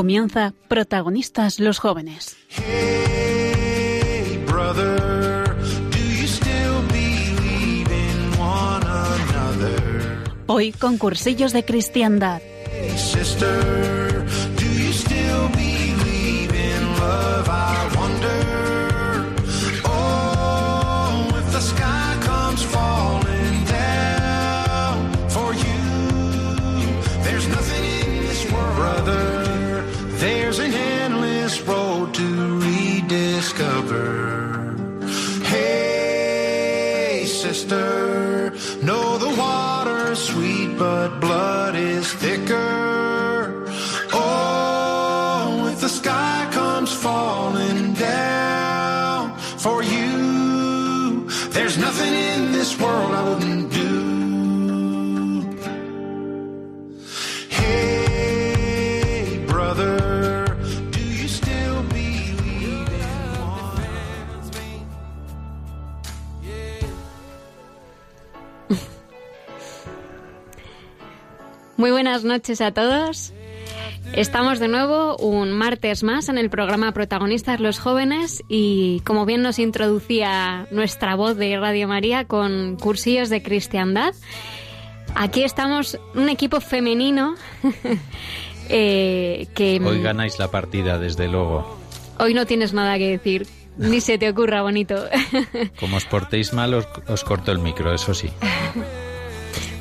[0.00, 2.34] Comienza Protagonistas los jóvenes.
[2.48, 5.54] Hey, brother?
[10.46, 12.40] Hoy con cursillos de cristiandad.
[12.72, 13.99] Hey, sister,
[72.10, 73.32] buenas noches a todos.
[74.14, 79.42] Estamos de nuevo un martes más en el programa Protagonistas los Jóvenes y como bien
[79.42, 84.12] nos introducía nuestra voz de Radio María con cursillos de cristiandad,
[85.14, 87.36] aquí estamos un equipo femenino
[88.68, 91.78] eh, que Hoy ganáis la partida, desde luego.
[92.18, 94.96] hoy no tienes nada que decir, ni se te ocurra bonito.
[95.78, 98.30] Como os portéis mal, os, os corto el micro, eso sí.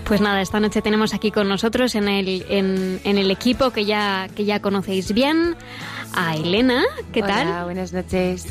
[0.09, 3.86] Pues nada, esta noche tenemos aquí con nosotros en el, en, en el equipo que
[3.86, 5.56] ya, que ya conocéis bien
[6.16, 6.84] a Elena.
[7.14, 7.64] ¿Qué Hola, tal?
[7.66, 8.48] buenas noches.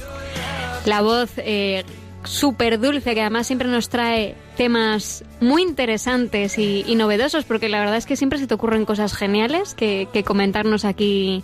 [0.86, 1.82] La voz eh,
[2.22, 7.80] súper dulce que además siempre nos trae temas muy interesantes y, y novedosos porque la
[7.80, 11.42] verdad es que siempre se te ocurren cosas geniales que, que comentarnos aquí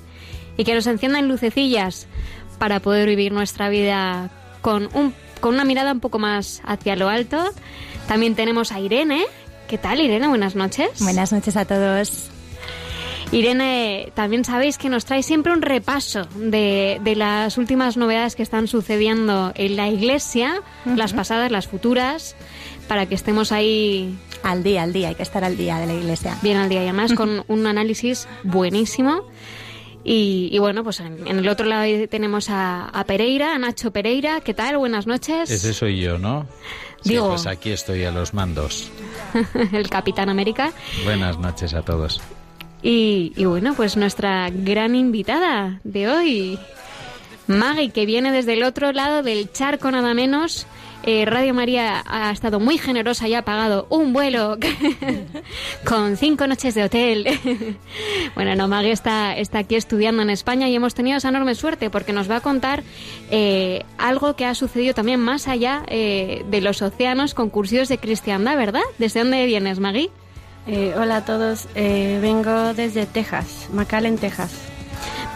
[0.56, 2.06] y que nos enciendan lucecillas
[2.60, 4.30] para poder vivir nuestra vida
[4.62, 7.42] con, un, con una mirada un poco más hacia lo alto.
[8.06, 9.24] También tenemos a Irene.
[9.74, 10.28] ¿Qué tal, Irene?
[10.28, 11.00] Buenas noches.
[11.00, 12.28] Buenas noches a todos.
[13.32, 18.44] Irene, también sabéis que nos trae siempre un repaso de, de las últimas novedades que
[18.44, 22.36] están sucediendo en la iglesia, las pasadas, las futuras,
[22.86, 25.94] para que estemos ahí Al día, al día, hay que estar al día de la
[25.94, 26.38] iglesia.
[26.40, 29.24] bien al día y además con un análisis buenísimo.
[30.04, 33.90] Y, y bueno, pues en, en el otro lado tenemos a, a Pereira, a Nacho
[33.90, 34.40] Pereira.
[34.40, 34.76] ¿Qué tal?
[34.78, 35.50] Buenas noches.
[35.50, 36.46] Ese soy yo, ¿no?
[37.04, 38.90] Sí, Digo- pues aquí estoy a los mandos.
[39.72, 40.72] el Capitán América.
[41.04, 42.20] Buenas noches a todos.
[42.82, 46.58] Y, y bueno, pues nuestra gran invitada de hoy,
[47.46, 50.66] Maggie, que viene desde el otro lado del charco nada menos.
[51.06, 54.56] Eh, Radio María ha estado muy generosa y ha pagado un vuelo
[55.84, 57.28] con cinco noches de hotel.
[58.34, 61.90] bueno, no, Maggie está, está aquí estudiando en España y hemos tenido esa enorme suerte
[61.90, 62.82] porque nos va a contar
[63.30, 67.98] eh, algo que ha sucedido también más allá eh, de los océanos con cursillos de
[67.98, 68.82] cristiandad, ¿verdad?
[68.96, 70.10] ¿Desde dónde vienes, Maggie?
[70.96, 74.54] Hola a todos, vengo desde Texas, McAllen, Texas.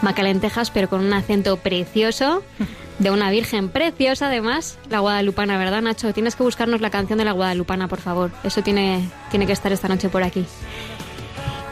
[0.01, 2.41] Macalentejas, pero con un acento precioso,
[2.99, 6.13] de una virgen preciosa además, la guadalupana, ¿verdad, Nacho?
[6.13, 8.31] Tienes que buscarnos la canción de la guadalupana, por favor.
[8.43, 10.45] Eso tiene, tiene que estar esta noche por aquí.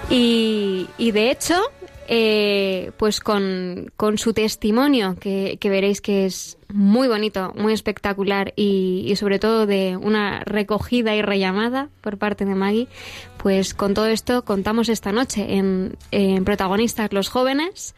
[0.09, 1.55] Y, de hecho,
[2.07, 9.13] eh, pues con, con su testimonio, que, veréis que es muy bonito, muy espectacular y,
[9.17, 12.87] sobre todo de una recogida y rellamada por parte de Maggie,
[13.35, 17.95] pues con todo esto contamos esta noche en Protagonistas los Jóvenes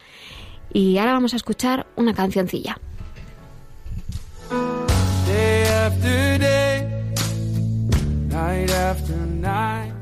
[0.74, 2.80] y ahora vamos a escuchar una cancioncilla.
[4.50, 6.76] Day after day,
[8.30, 9.94] night after night.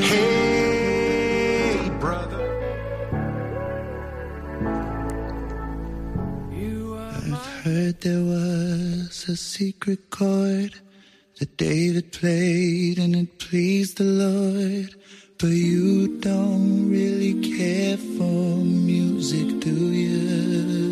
[0.00, 2.42] Hey, brother.
[6.52, 10.74] You are I've heard there was a secret chord
[11.40, 14.94] that David played and it pleased the Lord.
[15.38, 20.91] But you don't really care for music, do you?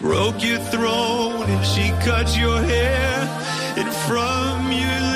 [0.00, 3.28] Broke your throne and she cut your hair.
[3.76, 5.11] And from your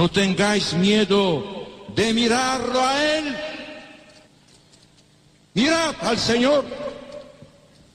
[0.00, 1.44] No tengáis miedo
[1.94, 3.36] de mirarlo a Él.
[5.52, 6.64] Mirad al Señor.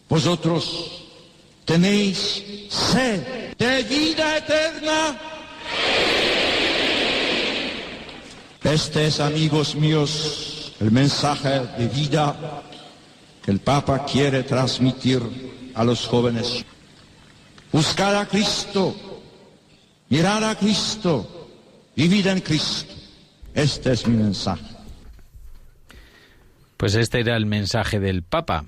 [0.08, 1.02] Vosotros
[1.66, 5.20] tenéis sed de vida eterna.
[8.64, 12.62] Este es, amigos míos, el mensaje de vida
[13.44, 15.24] que el Papa quiere transmitir
[15.74, 16.64] a los jóvenes.
[17.72, 18.94] Buscar a Cristo,
[20.08, 21.45] mirar a Cristo,
[21.96, 22.94] vivir en Cristo.
[23.54, 24.64] Este es mi mensaje.
[26.78, 28.66] Pues este era el mensaje del Papa.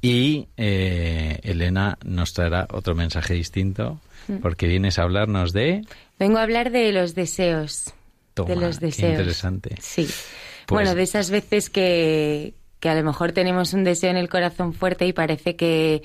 [0.00, 4.36] Y eh, Elena nos traerá otro mensaje distinto, Mm.
[4.36, 5.82] porque vienes a hablarnos de...
[6.16, 7.92] Vengo a hablar de los deseos.
[8.34, 9.10] Toma, de los qué deseos.
[9.10, 9.74] interesante.
[9.80, 10.04] Sí.
[10.04, 10.26] Pues-
[10.68, 14.74] Bueno, de esas veces que, que a lo mejor tenemos un deseo en el corazón
[14.74, 16.04] fuerte y parece que,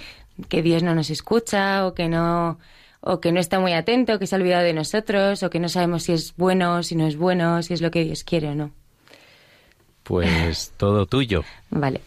[0.50, 2.58] que Dios no nos escucha o que no
[3.08, 5.70] o que no está muy atento, que se ha olvidado de nosotros o que no
[5.70, 8.56] sabemos si es bueno, si no es bueno, si es lo que Dios quiere o
[8.56, 8.72] no.
[10.04, 11.44] Pues todo tuyo.
[11.70, 12.02] Vale.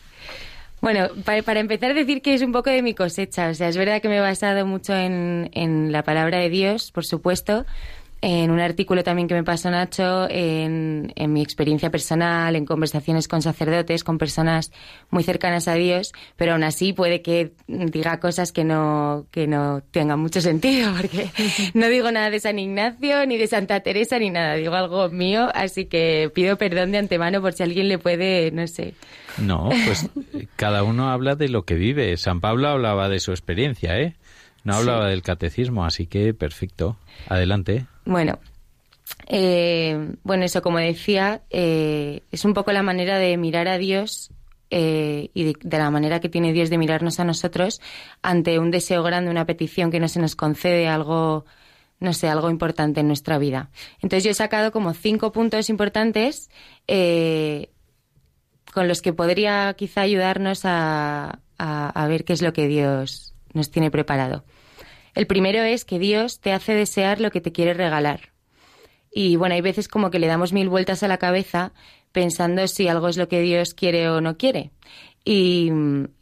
[0.80, 3.50] Bueno, para, para empezar decir que es un poco de mi cosecha.
[3.50, 6.90] O sea, es verdad que me he basado mucho en, en la palabra de Dios,
[6.90, 7.66] por supuesto,
[8.22, 13.28] en un artículo también que me pasó Nacho, en, en mi experiencia personal, en conversaciones
[13.28, 14.72] con sacerdotes, con personas
[15.10, 19.82] muy cercanas a Dios, pero aún así puede que diga cosas que no, que no
[19.90, 21.30] tengan mucho sentido, porque
[21.72, 25.48] no digo nada de San Ignacio, ni de Santa Teresa, ni nada, digo algo mío,
[25.54, 28.94] así que pido perdón de antemano por si alguien le puede, no sé.
[29.38, 30.10] No, pues
[30.56, 32.16] cada uno habla de lo que vive.
[32.16, 34.16] San Pablo hablaba de su experiencia, ¿eh?
[34.62, 36.96] No hablaba del catecismo, así que perfecto.
[37.28, 37.86] Adelante.
[38.10, 38.40] Bueno,
[39.28, 44.32] eh, bueno, eso como decía, eh, es un poco la manera de mirar a Dios
[44.68, 47.80] eh, y de, la manera que tiene Dios de mirarnos a nosotros
[48.20, 51.44] ante un deseo grande, una petición que no se nos concede, algo,
[52.00, 53.70] no sé, algo importante en nuestra vida.
[54.02, 56.50] Entonces yo he sacado como cinco puntos importantes
[56.88, 57.70] eh,
[58.74, 61.38] con los que podría quizá ayudarnos a
[62.08, 64.42] ver qué es lo que Dios nos tiene preparado.
[65.14, 68.32] El primero es que Dios te hace desear lo que te quiere regalar.
[69.12, 71.72] Y bueno, hay veces como que le damos mil vueltas a la cabeza
[72.12, 74.70] pensando si algo es lo que Dios quiere o no quiere.
[75.24, 75.70] Y,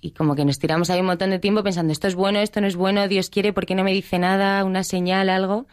[0.00, 2.61] y como que nos tiramos ahí un montón de tiempo pensando esto es bueno, esto
[2.61, 5.66] no es bueno, Dios quiere, ¿por qué no me dice nada, una señal, algo?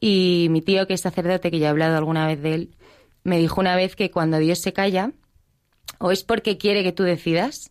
[0.00, 2.76] Y mi tío, que es sacerdote, que ya he hablado alguna vez de él,
[3.24, 5.12] me dijo una vez que cuando Dios se calla,
[5.98, 7.70] o es porque quiere que tú decidas,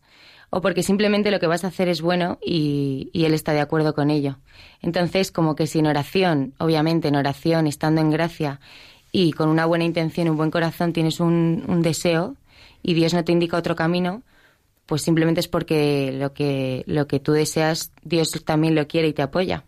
[0.52, 3.96] o porque simplemente lo que vas a hacer es bueno y, él está de acuerdo
[3.96, 4.38] con ello.
[4.82, 8.60] Entonces, como que si en oración, obviamente en oración, estando en gracia
[9.14, 12.36] y con una buena intención, un buen corazón, tienes un, un deseo
[12.84, 14.24] y Dios no te indica otro camino,
[14.86, 19.14] pues simplemente es porque lo que, lo que tú deseas, Dios también lo quiere y
[19.14, 19.64] te apoya.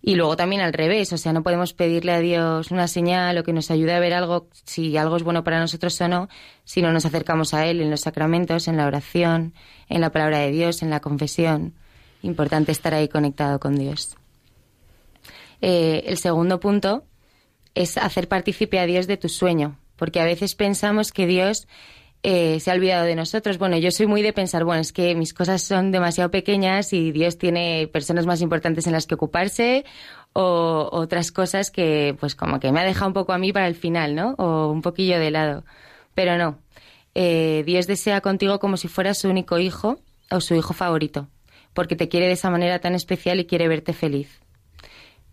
[0.00, 3.42] Y luego también al revés, o sea, no podemos pedirle a Dios una señal o
[3.42, 6.28] que nos ayude a ver algo, si algo es bueno para nosotros o no,
[6.64, 9.54] si no nos acercamos a Él en los sacramentos, en la oración,
[9.88, 11.74] en la palabra de Dios, en la confesión.
[12.22, 14.16] Importante estar ahí conectado con Dios.
[15.60, 17.04] Eh, el segundo punto
[17.74, 21.66] es hacer partícipe a Dios de tu sueño, porque a veces pensamos que Dios
[22.22, 23.58] eh, se ha olvidado de nosotros.
[23.58, 27.12] Bueno, yo soy muy de pensar, bueno, es que mis cosas son demasiado pequeñas y
[27.12, 29.84] Dios tiene personas más importantes en las que ocuparse
[30.32, 33.68] o otras cosas que, pues, como que me ha dejado un poco a mí para
[33.68, 34.34] el final, ¿no?
[34.38, 35.64] O un poquillo de lado.
[36.14, 36.58] Pero no.
[37.14, 41.28] Eh, Dios desea contigo como si fueras su único hijo o su hijo favorito,
[41.72, 44.40] porque te quiere de esa manera tan especial y quiere verte feliz.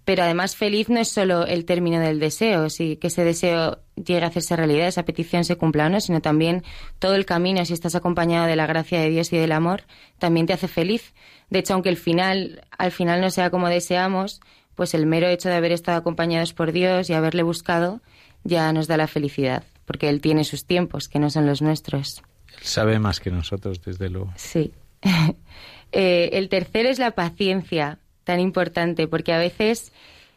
[0.04, 4.24] Pero además feliz no es solo el término del deseo, si que ese deseo llegue
[4.24, 6.64] a hacerse realidad, esa petición se cumpla o no, sino también
[7.00, 9.84] todo el camino, si estás acompañado de la gracia de Dios y del amor,
[10.20, 11.14] también te hace feliz.
[11.50, 14.42] De hecho, aunque el final, al final no sea como deseamos,
[14.76, 18.02] pues el mero hecho de haber estado acompañados por Dios y haberle buscado
[18.44, 22.22] ya nos da la felicidad, porque Él tiene sus tiempos, que no son los nuestros.
[22.54, 24.32] Él sabe más que nosotros, desde luego.
[24.36, 24.74] Sí.
[25.92, 29.92] eh, el tercero es la paciencia, tan importante, porque a veces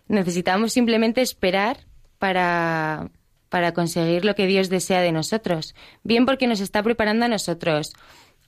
[0.09, 1.79] necesitamos simplemente esperar
[2.19, 3.11] para,
[3.49, 5.75] para conseguir lo que Dios desea de nosotros.
[6.03, 7.93] Bien porque nos está preparando a nosotros,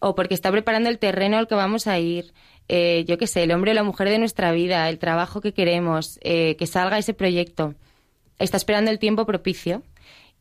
[0.01, 2.33] o porque está preparando el terreno al que vamos a ir,
[2.69, 5.53] eh, yo qué sé, el hombre o la mujer de nuestra vida, el trabajo que
[5.53, 7.75] queremos, eh, que salga ese proyecto.
[8.39, 9.83] Está esperando el tiempo propicio.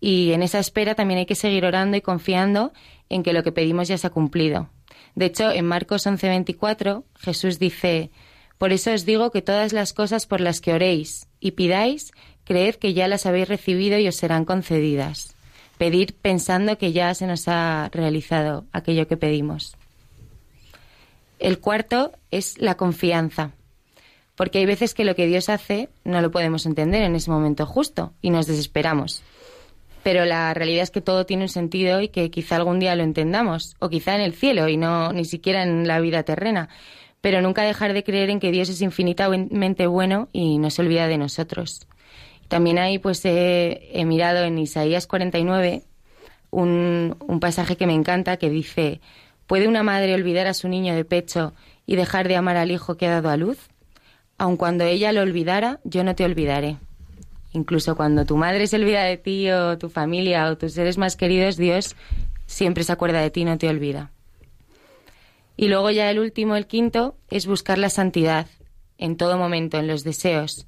[0.01, 2.71] Y en esa espera también hay que seguir orando y confiando
[3.09, 4.69] en que lo que pedimos ya se ha cumplido.
[5.15, 8.11] De hecho, en Marcos 11:24, Jesús dice,
[8.57, 12.11] por eso os digo que todas las cosas por las que oréis y pidáis,
[12.50, 15.36] creed que ya las habéis recibido y os serán concedidas.
[15.77, 19.77] Pedir pensando que ya se nos ha realizado aquello que pedimos.
[21.38, 23.51] El cuarto es la confianza,
[24.36, 27.68] porque hay veces que lo que Dios hace no lo podemos entender en ese momento
[27.68, 29.22] justo y nos desesperamos.
[30.01, 33.03] Pero la realidad es que todo tiene un sentido y que quizá algún día lo
[33.03, 36.70] entendamos, o quizá en el cielo y no ni siquiera en la vida terrena
[37.22, 41.08] pero nunca dejar de creer en que Dios es infinitamente bueno y no se olvida
[41.08, 41.86] de nosotros.
[42.50, 45.84] También ahí pues he, mirado en Isaías 49
[46.51, 49.00] un, un pasaje que me encanta que dice,
[49.48, 51.53] ¿puede una madre olvidar a su niño de pecho
[51.86, 53.70] y dejar de amar al hijo que ha dado a luz?
[54.39, 56.77] Aun cuando ella lo olvidara, yo no te olvidaré.
[57.53, 61.15] Incluso cuando tu madre se olvida de ti o tu familia o tus seres más
[61.15, 61.96] queridos, Dios
[62.48, 64.12] siempre se acuerda de ti no te olvida.
[65.56, 68.48] Y luego ya el último, el quinto, es buscar la santidad
[68.98, 70.65] en todo momento, en los deseos,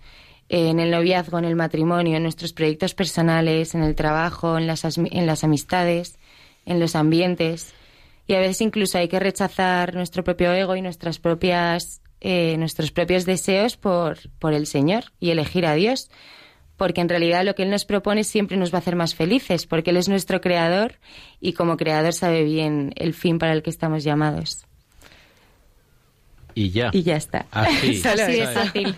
[0.54, 4.84] en el noviazgo, en el matrimonio, en nuestros proyectos personales, en el trabajo, en las,
[4.98, 6.20] en las amistades,
[6.66, 7.74] en los ambientes.
[8.28, 12.92] Y a veces incluso hay que rechazar nuestro propio ego y nuestras propias, eh, nuestros
[12.92, 16.12] propios deseos por, por el Señor y elegir a Dios.
[16.76, 19.68] Porque en realidad lo que Él nos propone siempre nos va a hacer más felices,
[19.68, 20.96] porque Él es nuestro creador
[21.40, 24.68] y como creador sabe bien el fin para el que estamos llamados.
[26.56, 26.90] Y ya.
[26.94, 27.46] Y ya está.
[27.52, 28.52] Así, Solo Así de eso.
[28.54, 28.96] fácil.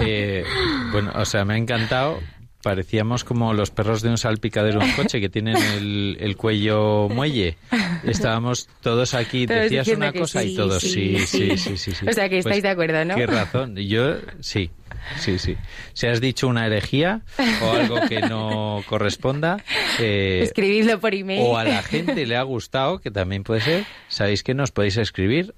[0.00, 0.44] Eh,
[0.92, 2.20] bueno, o sea, me ha encantado
[2.62, 7.08] parecíamos como los perros de un salpicadero de un coche que tienen el, el cuello
[7.08, 7.56] muelle.
[8.04, 11.56] Estábamos todos aquí, Todos decías una cosa y todos sí, sí, sí, sí.
[11.58, 12.06] sí, sí, sí.
[12.08, 13.16] O sea que estáis Pues, de acuerdo, ¿no?
[13.16, 13.74] Qué razón.
[13.76, 14.70] Yo sí,
[15.18, 15.56] sí, sí.
[15.92, 17.22] Si has dicho una herejía
[17.62, 19.56] o algo que no corresponda,
[19.98, 21.42] eh, Escribidlo por email.
[21.44, 24.98] o a la gente le ha gustado, que también puede ser, sabéis que nos podéis
[24.98, 25.52] escribir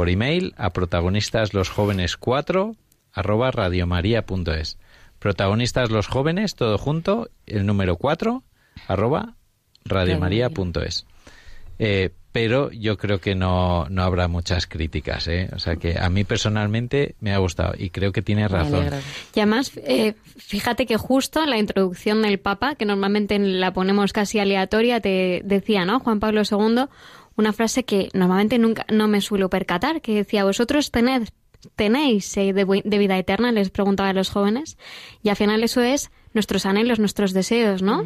[0.00, 2.74] por email a protagonistas los jóvenes 4
[3.12, 4.78] arroba radiomaria.es.
[5.18, 8.42] Protagonistas los jóvenes, todo junto, el número 4
[8.88, 9.34] arroba
[9.84, 11.04] radiomaria.es.
[11.78, 15.50] Eh, pero yo creo que no, no habrá muchas críticas, ¿eh?
[15.54, 18.88] O sea que a mí personalmente me ha gustado y creo que tiene razón.
[19.34, 24.12] Y además, eh, fíjate que justo en la introducción del Papa, que normalmente la ponemos
[24.12, 26.00] casi aleatoria, te decía, ¿no?
[26.00, 26.84] Juan Pablo II,
[27.40, 31.28] una frase que normalmente nunca no me suelo percatar, que decía, vosotros tened,
[31.76, 32.64] tenéis eh, de,
[32.98, 34.78] vida eterna, les preguntaba a los jóvenes,
[35.22, 38.04] y al final eso es nuestros anhelos, nuestros deseos, ¿no?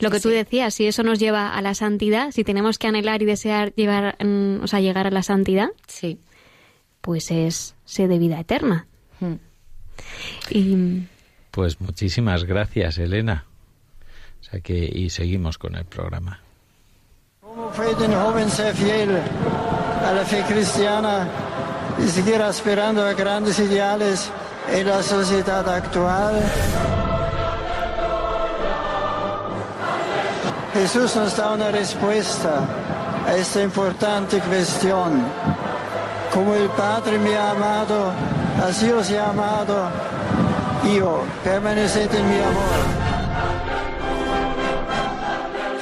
[0.00, 3.22] Lo que tú decías, si eso nos lleva a la santidad, si tenemos que anhelar
[3.22, 6.18] y desear llevar, mm, o sea, llegar a la santidad, sí.
[7.00, 8.86] pues es sed de vida eterna.
[10.50, 11.04] Y
[11.50, 13.46] Pues muchísimas gracias, Elena.
[14.40, 16.43] O sea que y seguimos con el programa.
[17.54, 19.10] Como fue de joven ser fiel
[20.04, 21.28] a la fe cristiana
[22.04, 24.28] y seguir aspirando a grandes ideales
[24.72, 26.42] en la sociedad actual.
[30.72, 32.58] Jesús nos da una respuesta
[33.24, 35.22] a esta importante cuestión.
[36.32, 38.10] Como el Padre me ha amado,
[38.66, 39.90] así os he amado
[40.92, 41.22] yo.
[41.44, 43.03] Permaneced en mi amor.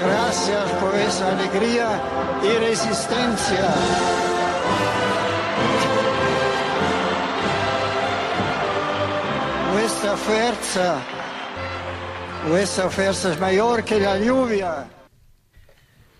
[0.04, 2.00] Gracias por esa alegría
[2.42, 3.74] y resistencia.
[9.72, 11.02] Vuestra fuerza,
[12.48, 14.88] vuestra fuerza es mayor que la lluvia.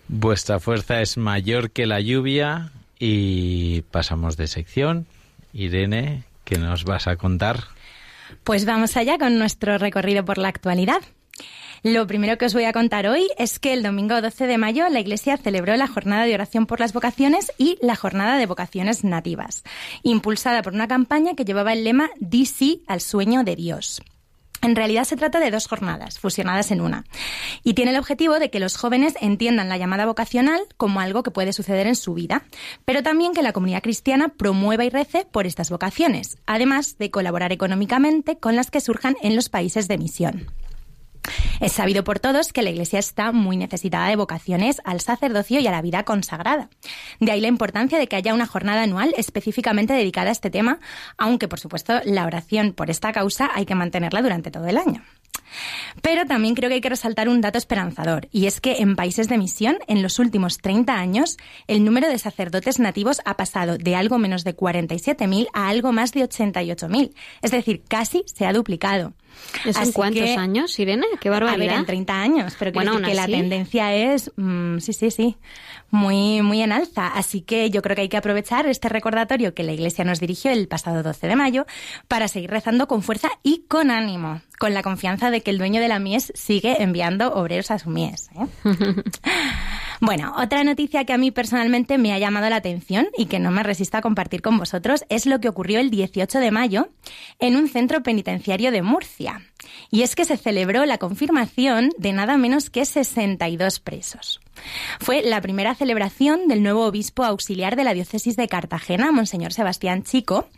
[0.08, 5.06] Vuestra fuerza es mayor que la lluvia y pasamos de sección.
[5.52, 7.64] Irene, ¿qué nos vas a contar?
[8.44, 11.02] Pues vamos allá con nuestro recorrido por la actualidad.
[11.84, 14.88] Lo primero que os voy a contar hoy es que el domingo 12 de mayo
[14.88, 19.02] la Iglesia celebró la Jornada de Oración por las Vocaciones y la Jornada de Vocaciones
[19.02, 19.64] Nativas,
[20.04, 22.48] impulsada por una campaña que llevaba el lema Di
[22.86, 24.00] al sueño de Dios.
[24.60, 27.04] En realidad se trata de dos jornadas, fusionadas en una,
[27.64, 31.32] y tiene el objetivo de que los jóvenes entiendan la llamada vocacional como algo que
[31.32, 32.44] puede suceder en su vida,
[32.84, 37.50] pero también que la comunidad cristiana promueva y rece por estas vocaciones, además de colaborar
[37.50, 40.46] económicamente con las que surjan en los países de misión.
[41.60, 45.66] Es sabido por todos que la Iglesia está muy necesitada de vocaciones al sacerdocio y
[45.66, 46.68] a la vida consagrada.
[47.20, 50.80] De ahí la importancia de que haya una jornada anual específicamente dedicada a este tema,
[51.18, 55.02] aunque por supuesto la oración por esta causa hay que mantenerla durante todo el año.
[56.00, 59.28] Pero también creo que hay que resaltar un dato esperanzador, y es que en países
[59.28, 63.94] de misión, en los últimos 30 años, el número de sacerdotes nativos ha pasado de
[63.94, 67.12] algo menos de 47.000 a algo más de 88.000.
[67.42, 69.12] Es decir, casi se ha duplicado.
[69.64, 71.06] ¿Eso en cuántos que- años, Irene?
[71.20, 71.78] ¡Qué a ver, barbaridad!
[71.78, 75.36] en 30 años, pero Bueno, decir que la tendencia es, mm, sí, sí, sí,
[75.92, 77.06] muy, muy en alza.
[77.06, 80.50] Así que yo creo que hay que aprovechar este recordatorio que la Iglesia nos dirigió
[80.50, 81.66] el pasado 12 de mayo
[82.08, 85.80] para seguir rezando con fuerza y con ánimo, con la confianza de que el dueño
[85.80, 88.30] de la mies sigue enviando obreros a su mies.
[88.34, 88.46] ¿eh?
[90.04, 93.52] Bueno, otra noticia que a mí personalmente me ha llamado la atención y que no
[93.52, 96.88] me resisto a compartir con vosotros es lo que ocurrió el 18 de mayo
[97.38, 99.42] en un centro penitenciario de Murcia.
[99.90, 104.40] Y es que se celebró la confirmación de nada menos que 62 presos.
[105.00, 110.02] Fue la primera celebración del nuevo obispo auxiliar de la diócesis de Cartagena, Monseñor Sebastián
[110.02, 110.48] Chico,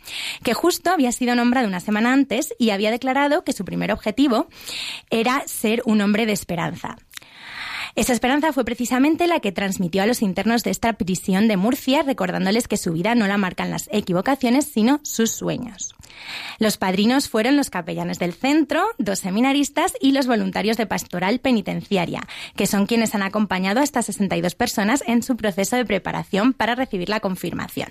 [0.43, 4.47] que justo había sido nombrado una semana antes y había declarado que su primer objetivo
[5.09, 6.97] era ser un hombre de esperanza.
[7.95, 12.03] Esa esperanza fue precisamente la que transmitió a los internos de esta prisión de Murcia,
[12.03, 15.95] recordándoles que su vida no la marcan las equivocaciones, sino sus sueños.
[16.59, 22.21] Los padrinos fueron los capellanes del centro, dos seminaristas y los voluntarios de pastoral penitenciaria,
[22.55, 26.75] que son quienes han acompañado a estas 62 personas en su proceso de preparación para
[26.75, 27.89] recibir la confirmación.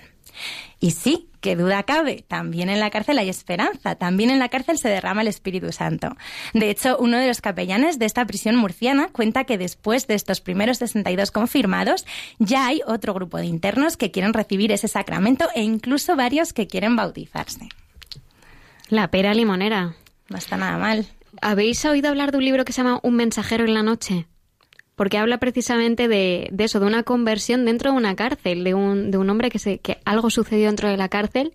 [0.79, 4.77] Y sí, qué duda cabe, también en la cárcel hay esperanza, también en la cárcel
[4.77, 6.15] se derrama el Espíritu Santo.
[6.53, 10.41] De hecho, uno de los capellanes de esta prisión murciana cuenta que después de estos
[10.41, 12.05] primeros 62 confirmados,
[12.39, 16.67] ya hay otro grupo de internos que quieren recibir ese sacramento e incluso varios que
[16.67, 17.69] quieren bautizarse.
[18.89, 19.95] La pera limonera.
[20.29, 21.05] No está nada mal.
[21.41, 24.27] ¿Habéis oído hablar de un libro que se llama Un mensajero en la noche?
[24.95, 29.11] Porque habla precisamente de, de eso, de una conversión dentro de una cárcel, de un,
[29.11, 31.53] de un hombre que, se, que algo sucedió dentro de la cárcel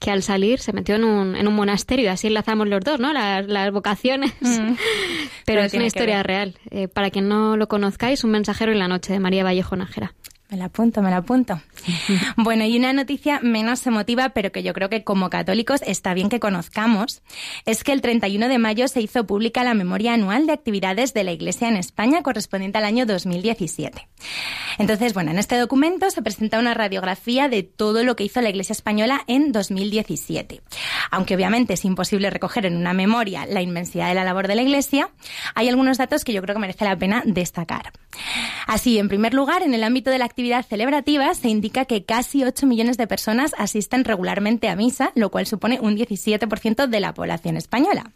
[0.00, 2.98] que al salir se metió en un, en un monasterio y así enlazamos los dos,
[2.98, 3.12] ¿no?
[3.12, 4.32] Las, las vocaciones.
[4.40, 4.72] Mm.
[5.44, 6.56] Pero es una historia real.
[6.70, 10.14] Eh, para quien no lo conozcáis, Un mensajero en la noche de María Vallejo Nájera.
[10.48, 11.60] Me la apunto, me la apunto.
[12.36, 16.28] Bueno, y una noticia menos emotiva, pero que yo creo que como católicos está bien
[16.28, 17.22] que conozcamos,
[17.66, 21.24] es que el 31 de mayo se hizo pública la memoria anual de actividades de
[21.24, 24.08] la Iglesia en España correspondiente al año 2017.
[24.78, 28.50] Entonces, bueno, en este documento se presenta una radiografía de todo lo que hizo la
[28.50, 30.62] Iglesia española en 2017.
[31.10, 34.62] Aunque obviamente es imposible recoger en una memoria la inmensidad de la labor de la
[34.62, 35.10] Iglesia,
[35.54, 37.92] hay algunos datos que yo creo que merece la pena destacar.
[38.66, 42.44] Así, en primer lugar, en el ámbito de la actividad celebrativa se indica que casi
[42.44, 47.14] 8 millones de personas asisten regularmente a misa, lo cual supone un 17% de la
[47.14, 48.12] población española.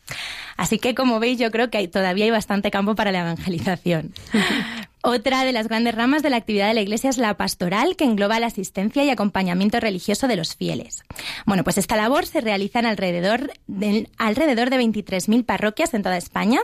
[0.56, 4.12] Así que, como veis, yo creo que todavía hay bastante campo para la evangelización.
[5.06, 8.04] Otra de las grandes ramas de la actividad de la Iglesia es la pastoral, que
[8.04, 11.04] engloba la asistencia y acompañamiento religioso de los fieles.
[11.44, 16.16] Bueno, pues esta labor se realiza en alrededor de, alrededor de 23.000 parroquias en toda
[16.16, 16.60] España,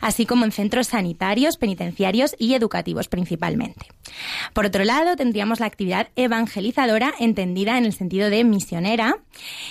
[0.00, 3.86] así como en centros sanitarios, penitenciarios y educativos principalmente.
[4.54, 9.18] Por otro lado, tendríamos la actividad evangelizadora, entendida en el sentido de misionera,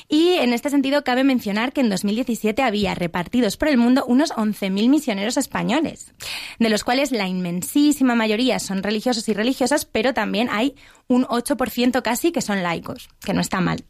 [0.08, 4.32] y en este sentido cabe mencionar que en 2017 había repartidos por el mundo unos
[4.32, 6.14] 11.000 misioneros españoles,
[6.58, 10.76] de los cuales la inmensísima mayoría son religiosos y religiosas, pero también hay
[11.08, 13.84] un 8% casi que son laicos, que no está mal.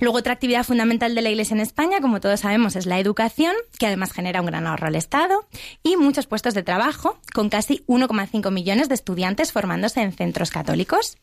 [0.00, 3.54] Luego, otra actividad fundamental de la Iglesia en España, como todos sabemos, es la educación,
[3.78, 5.46] que además genera un gran ahorro al Estado,
[5.82, 11.16] y muchos puestos de trabajo, con casi 1,5 millones de estudiantes formándose en centros católicos.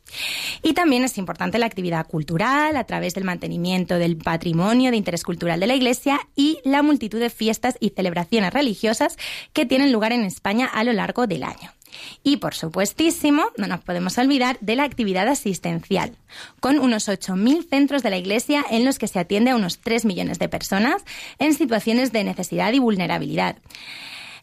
[0.63, 5.23] Y también es importante la actividad cultural, a través del mantenimiento del patrimonio de interés
[5.23, 9.17] cultural de la Iglesia y la multitud de fiestas y celebraciones religiosas
[9.53, 11.71] que tienen lugar en España a lo largo del año.
[12.23, 16.15] Y por supuestísimo, no nos podemos olvidar de la actividad asistencial,
[16.59, 20.05] con unos 8.000 centros de la Iglesia en los que se atiende a unos 3
[20.05, 21.03] millones de personas
[21.39, 23.57] en situaciones de necesidad y vulnerabilidad.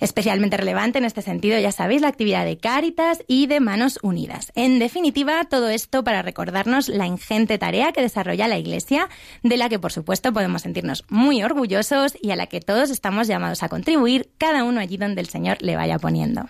[0.01, 4.53] Especialmente relevante en este sentido, ya sabéis, la actividad de Cáritas y de Manos Unidas.
[4.55, 9.09] En definitiva, todo esto para recordarnos la ingente tarea que desarrolla la Iglesia,
[9.43, 13.27] de la que por supuesto podemos sentirnos muy orgullosos y a la que todos estamos
[13.27, 16.49] llamados a contribuir, cada uno allí donde el Señor le vaya poniendo.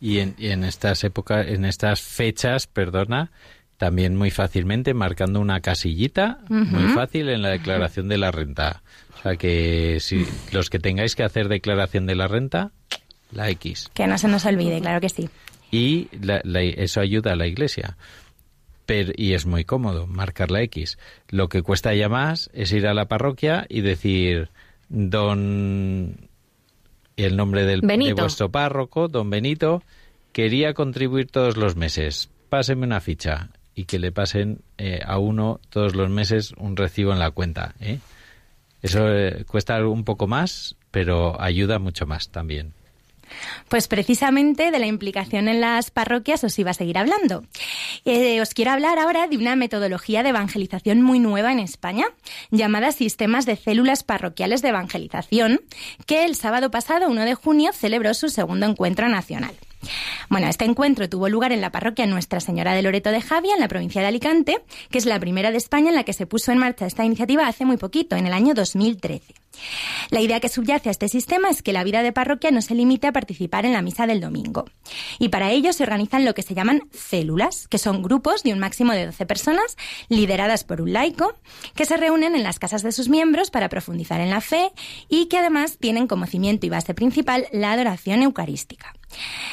[0.00, 3.30] Y en, y en estas épocas, en estas fechas, perdona,
[3.78, 8.82] también muy fácilmente marcando una casillita, muy fácil en la declaración de la renta.
[9.18, 12.72] O sea que si los que tengáis que hacer declaración de la renta,
[13.32, 13.90] la X.
[13.94, 15.28] Que no se nos olvide, claro que sí.
[15.70, 17.96] Y la- la- eso ayuda a la iglesia.
[18.86, 20.96] Pero, y es muy cómodo marcar la X.
[21.28, 24.48] Lo que cuesta ya más es ir a la parroquia y decir,
[24.88, 26.25] don
[27.16, 29.82] el nombre del, de vuestro párroco, don Benito,
[30.32, 32.30] quería contribuir todos los meses.
[32.48, 37.12] Páseme una ficha y que le pasen eh, a uno todos los meses un recibo
[37.12, 37.74] en la cuenta.
[37.80, 37.98] ¿eh?
[38.82, 42.72] Eso eh, cuesta un poco más, pero ayuda mucho más también.
[43.68, 47.44] Pues precisamente de la implicación en las parroquias os iba a seguir hablando.
[48.04, 52.06] Eh, os quiero hablar ahora de una metodología de evangelización muy nueva en España,
[52.50, 55.60] llamada Sistemas de Células Parroquiales de Evangelización,
[56.06, 59.54] que el sábado pasado, 1 de junio, celebró su segundo encuentro nacional.
[60.28, 63.60] Bueno, este encuentro tuvo lugar en la parroquia Nuestra Señora de Loreto de Javia, en
[63.60, 66.52] la provincia de Alicante, que es la primera de España en la que se puso
[66.52, 69.34] en marcha esta iniciativa hace muy poquito, en el año 2013.
[70.10, 72.74] La idea que subyace a este sistema es que la vida de parroquia no se
[72.74, 74.66] limite a participar en la misa del domingo.
[75.18, 78.58] Y para ello se organizan lo que se llaman células, que son grupos de un
[78.58, 79.76] máximo de 12 personas,
[80.08, 81.34] lideradas por un laico,
[81.74, 84.70] que se reúnen en las casas de sus miembros para profundizar en la fe
[85.08, 88.95] y que además tienen como cimiento y base principal la adoración eucarística.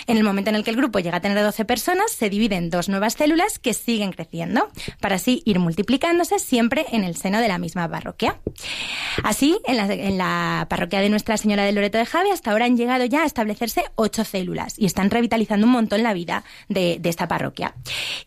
[0.07, 2.53] En el momento en el que el grupo llega a tener 12 personas, se dividen
[2.53, 7.39] en dos nuevas células que siguen creciendo, para así ir multiplicándose siempre en el seno
[7.39, 8.37] de la misma parroquia.
[9.23, 13.05] Así, en la, parroquia de Nuestra Señora del Loreto de Javi, hasta ahora han llegado
[13.05, 17.27] ya a establecerse ocho células y están revitalizando un montón la vida de, de esta
[17.27, 17.75] parroquia.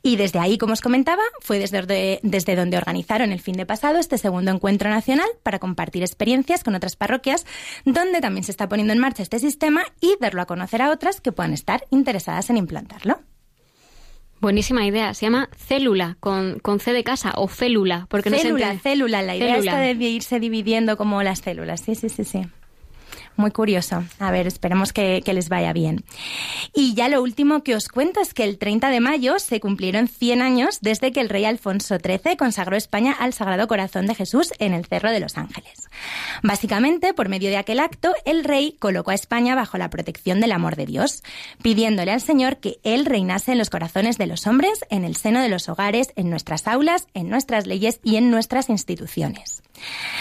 [0.02, 3.98] Y desde ahí, como os comentaba, fue desde, desde donde organizaron el fin de pasado
[3.98, 7.46] este segundo encuentro nacional para compartir experiencias con otras parroquias,
[7.84, 11.20] donde también se está poniendo en marcha este sistema y darlo a conocer a otras
[11.26, 13.18] que puedan estar interesadas en implantarlo.
[14.40, 15.12] Buenísima idea.
[15.12, 19.22] Se llama célula, con, con C de casa, o célula, porque no se célula, célula,
[19.22, 19.70] la idea Célula.
[19.72, 21.80] está de irse dividiendo como las células.
[21.80, 22.42] Sí, sí, sí, sí.
[23.36, 24.04] Muy curioso.
[24.18, 26.04] A ver, esperemos que, que les vaya bien.
[26.74, 30.08] Y ya lo último que os cuento es que el 30 de mayo se cumplieron
[30.08, 34.52] 100 años desde que el rey Alfonso XIII consagró España al Sagrado Corazón de Jesús
[34.58, 35.88] en el Cerro de los Ángeles.
[36.42, 40.52] Básicamente, por medio de aquel acto, el rey colocó a España bajo la protección del
[40.52, 41.22] amor de Dios,
[41.62, 45.40] pidiéndole al Señor que Él reinase en los corazones de los hombres, en el seno
[45.40, 49.62] de los hogares, en nuestras aulas, en nuestras leyes y en nuestras instituciones.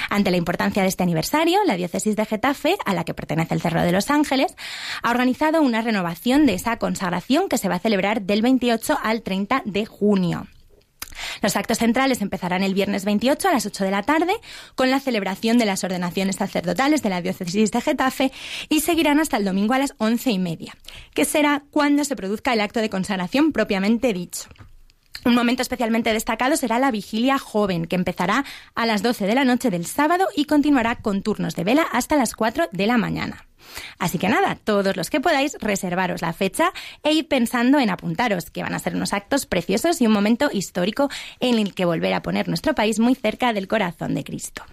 [0.10, 3.62] Ante la importancia de este aniversario, la diócesis de Getafe, a la que pertenece el
[3.62, 4.56] Cerro de los Ángeles,
[5.02, 9.22] ha organizado una renovación de esa consagración que se va a celebrar del 28 al
[9.22, 10.48] 30 de junio.
[11.42, 14.34] Los actos centrales empezarán el viernes 28 a las 8 de la tarde
[14.76, 18.32] con la celebración de las ordenaciones sacerdotales de la diócesis de Getafe
[18.70, 20.76] y seguirán hasta el domingo a las once y media,
[21.14, 24.50] que será cuando se produzca el acto de consagración propiamente dicho.
[25.26, 29.44] Un momento especialmente destacado será la vigilia joven, que empezará a las 12 de la
[29.44, 33.48] noche del sábado y continuará con turnos de vela hasta las 4 de la mañana.
[33.98, 38.52] Así que nada, todos los que podáis, reservaros la fecha e ir pensando en apuntaros,
[38.52, 41.10] que van a ser unos actos preciosos y un momento histórico
[41.40, 44.64] en el que volver a poner nuestro país muy cerca del corazón de Cristo.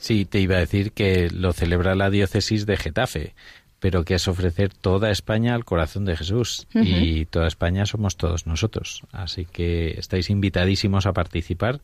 [0.00, 3.34] Sí, te iba a decir que lo celebra la diócesis de Getafe,
[3.80, 6.66] pero que es ofrecer toda España al corazón de Jesús.
[6.74, 9.02] Y toda España somos todos nosotros.
[9.12, 11.80] Así que estáis invitadísimos a participar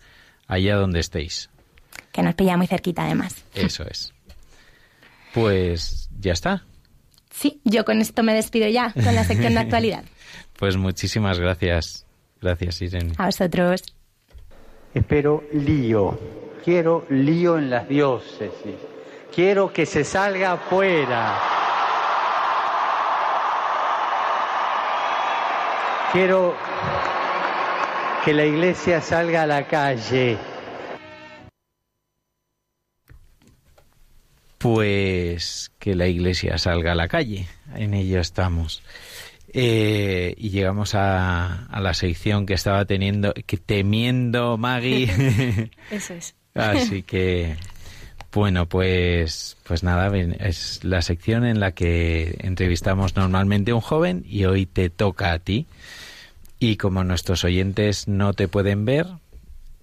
[0.46, 1.50] allá donde estéis.
[2.12, 3.44] Que nos pilla muy cerquita además.
[3.54, 4.12] Eso es.
[5.32, 6.64] Pues ya está.
[7.30, 10.04] Sí, yo con esto me despido ya, con la sección de actualidad.
[10.56, 12.06] Pues muchísimas gracias.
[12.40, 13.12] Gracias, Irene.
[13.18, 13.82] A vosotros.
[14.94, 16.18] Espero lío.
[16.64, 18.76] Quiero lío en las diócesis.
[19.34, 21.40] Quiero que se salga afuera.
[26.14, 26.54] Quiero
[28.24, 30.38] que la iglesia salga a la calle.
[34.58, 37.48] Pues que la iglesia salga a la calle.
[37.74, 38.84] En ello estamos.
[39.52, 45.70] Eh, y llegamos a, a la sección que estaba teniendo, que temiendo Maggie.
[45.90, 46.36] Eso es.
[46.54, 47.56] Así que,
[48.34, 54.24] bueno, pues, pues nada, es la sección en la que entrevistamos normalmente a un joven
[54.28, 55.66] y hoy te toca a ti.
[56.58, 59.06] Y como nuestros oyentes no te pueden ver,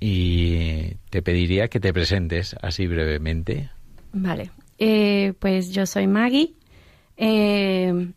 [0.02, 3.70] y te pediría que te presentes así brevemente.
[4.12, 4.50] Vale.
[4.80, 6.54] Eh, pues yo soy Maggie.
[7.18, 8.10] Eh,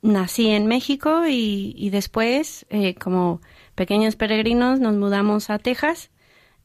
[0.00, 3.40] nací en México y, y después, eh, como
[3.74, 6.10] pequeños peregrinos, nos mudamos a Texas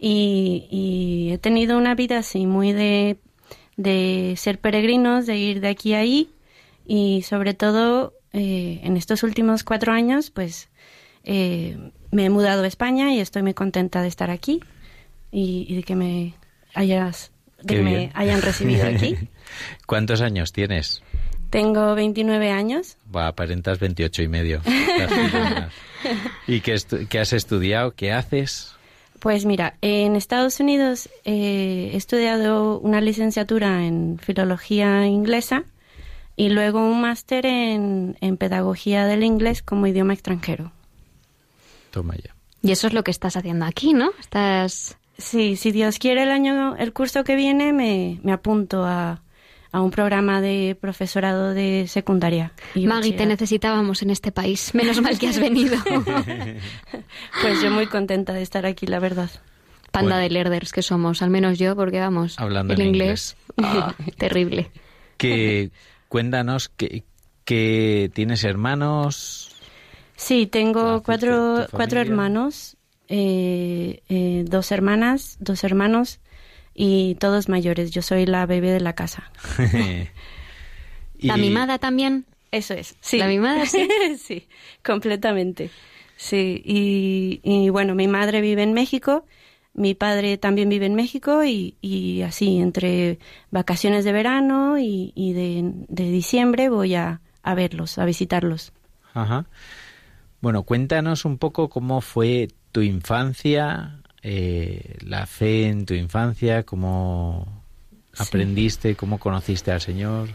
[0.06, 3.16] y, y he tenido una vida así muy de,
[3.78, 6.30] de ser peregrinos, de ir de aquí a ahí
[6.86, 10.68] y sobre todo eh, en estos últimos cuatro años, pues
[11.24, 11.78] eh,
[12.12, 14.60] me he mudado a España y estoy muy contenta de estar aquí
[15.32, 16.34] y, y de que me
[16.74, 19.16] hayas de que me hayan recibido aquí.
[19.88, 21.02] ¿Cuántos años tienes?
[21.50, 22.98] Tengo 29 años.
[23.16, 24.62] Va, aparentas 28 y medio.
[26.48, 26.76] ¿Y qué,
[27.08, 27.92] qué has estudiado?
[27.92, 28.76] ¿Qué haces?
[29.24, 35.64] Pues mira, en Estados Unidos eh, he estudiado una licenciatura en filología inglesa
[36.36, 40.74] y luego un máster en, en pedagogía del inglés como idioma extranjero.
[41.92, 42.36] Toma ya.
[42.62, 44.12] Y eso es lo que estás haciendo aquí, ¿no?
[44.20, 44.98] Estás...
[45.18, 49.23] Sí, si Dios quiere el año, el curso que viene me, me apunto a,
[49.74, 52.54] a un programa de profesorado de secundaria.
[52.76, 54.74] y Maggie, te necesitábamos en este país.
[54.74, 55.76] Menos mal que has venido.
[57.42, 59.30] Pues yo muy contenta de estar aquí, la verdad.
[59.92, 60.22] Panda Bueno.
[60.24, 63.94] de lerders que somos, al menos yo, porque vamos, Hablando el en inglés, Ah.
[64.18, 64.72] terrible.
[65.18, 65.72] Que,
[66.08, 67.04] cuéntanos que,
[67.46, 69.56] que tienes hermanos.
[70.16, 76.20] Sí, tengo cuatro, cuatro hermanos, eh, eh, dos hermanas, dos hermanos
[76.76, 77.92] y todos mayores.
[77.92, 79.32] Yo soy la bebé de la casa.
[81.18, 82.26] Y- La mimada también.
[82.52, 83.18] Eso es, sí.
[83.18, 83.88] La mimada, sí.
[84.22, 84.48] sí,
[84.84, 85.70] completamente.
[86.18, 89.26] Sí, y, y bueno, mi madre vive en México,
[89.74, 93.18] mi padre también vive en México y, y así entre
[93.50, 98.72] vacaciones de verano y, y de, de diciembre voy a, a verlos, a visitarlos.
[99.14, 99.46] Ajá.
[100.42, 107.46] Bueno, cuéntanos un poco cómo fue tu infancia, eh, la fe en tu infancia, cómo
[108.14, 108.24] Sí.
[108.24, 110.30] aprendiste, cómo conociste al Señor.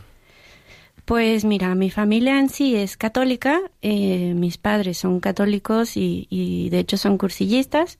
[1.05, 6.69] Pues mira, mi familia en sí es católica, eh, mis padres son católicos y, y
[6.69, 7.99] de hecho son cursillistas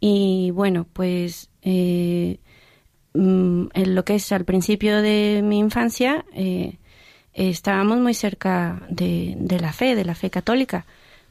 [0.00, 2.38] y bueno, pues eh,
[3.14, 6.78] mm, en lo que es al principio de mi infancia eh,
[7.32, 10.84] estábamos muy cerca de, de la fe, de la fe católica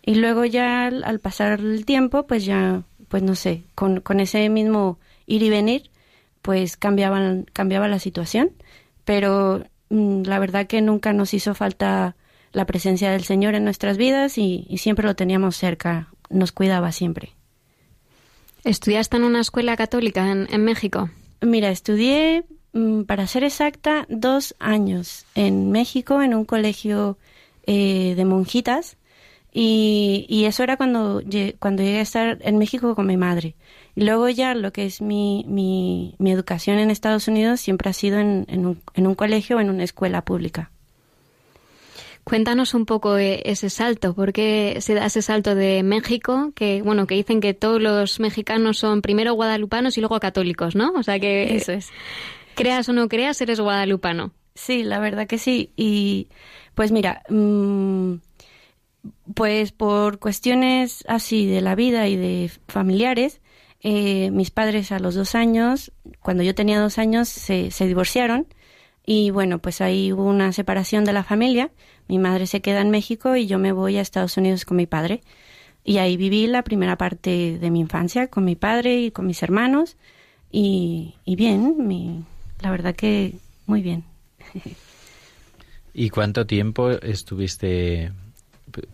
[0.05, 4.19] y luego ya al, al pasar el tiempo pues ya, pues no sé, con, con
[4.19, 5.89] ese mismo ir y venir
[6.41, 8.51] pues cambiaban, cambiaba la situación
[9.07, 12.17] pero mm, la verdad que nunca nos hizo falta
[12.51, 16.91] la presencia del Señor en nuestras vidas y, y siempre lo teníamos cerca, nos cuidaba
[16.91, 17.31] siempre.
[18.65, 21.09] ¿Estudiaste en una escuela católica en, en México?
[21.39, 22.43] Mira, estudié,
[22.73, 27.17] mm, para ser exacta, dos años en México en un colegio
[27.65, 28.97] eh, de monjitas
[29.51, 31.21] y, y eso era cuando,
[31.59, 33.55] cuando llegué a estar en México con mi madre.
[33.95, 37.93] Y luego ya lo que es mi, mi, mi educación en Estados Unidos siempre ha
[37.93, 40.71] sido en, en, un, en un colegio o en una escuela pública.
[42.23, 46.51] Cuéntanos un poco eh, ese salto, ¿por qué se da ese salto de México?
[46.55, 50.91] Que bueno, que dicen que todos los mexicanos son primero guadalupanos y luego católicos, ¿no?
[50.97, 51.89] O sea que Eso es.
[52.53, 54.33] creas o no creas, eres guadalupano.
[54.55, 55.71] Sí, la verdad que sí.
[55.77, 56.27] Y
[56.75, 58.15] pues mira, mm,
[59.33, 63.41] pues por cuestiones así de la vida y de familiares,
[63.81, 68.47] eh, mis padres a los dos años, cuando yo tenía dos años, se, se divorciaron
[69.09, 71.71] y bueno, pues ahí hubo una separación de la familia.
[72.09, 74.85] Mi madre se queda en México y yo me voy a Estados Unidos con mi
[74.85, 75.21] padre.
[75.85, 79.41] Y ahí viví la primera parte de mi infancia con mi padre y con mis
[79.41, 79.95] hermanos.
[80.51, 82.25] Y, y bien, mi,
[82.61, 84.03] la verdad que muy bien.
[85.93, 88.11] ¿Y cuánto tiempo estuviste,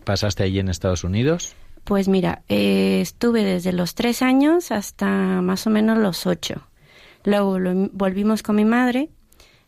[0.04, 1.54] pasaste allí en Estados Unidos?
[1.84, 5.06] Pues mira, eh, estuve desde los tres años hasta
[5.42, 6.66] más o menos los ocho.
[7.24, 9.10] Luego lo- volvimos con mi madre,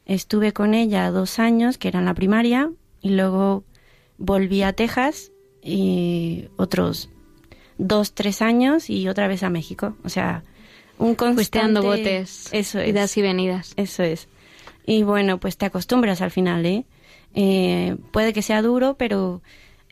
[0.07, 2.71] estuve con ella dos años, que era en la primaria,
[3.03, 3.65] y luego
[4.19, 5.31] volví a Texas
[5.63, 7.11] y otros
[7.79, 9.97] dos, tres años y otra vez a México.
[10.05, 10.43] O sea,
[10.99, 11.81] un constante...
[11.81, 12.89] Botes, Eso es.
[12.89, 13.75] idas y venidas.
[13.77, 14.29] Eso es.
[14.87, 16.87] Y bueno, pues te acostumbras al final, ¿eh?
[17.35, 19.43] Eh, puede que sea duro, pero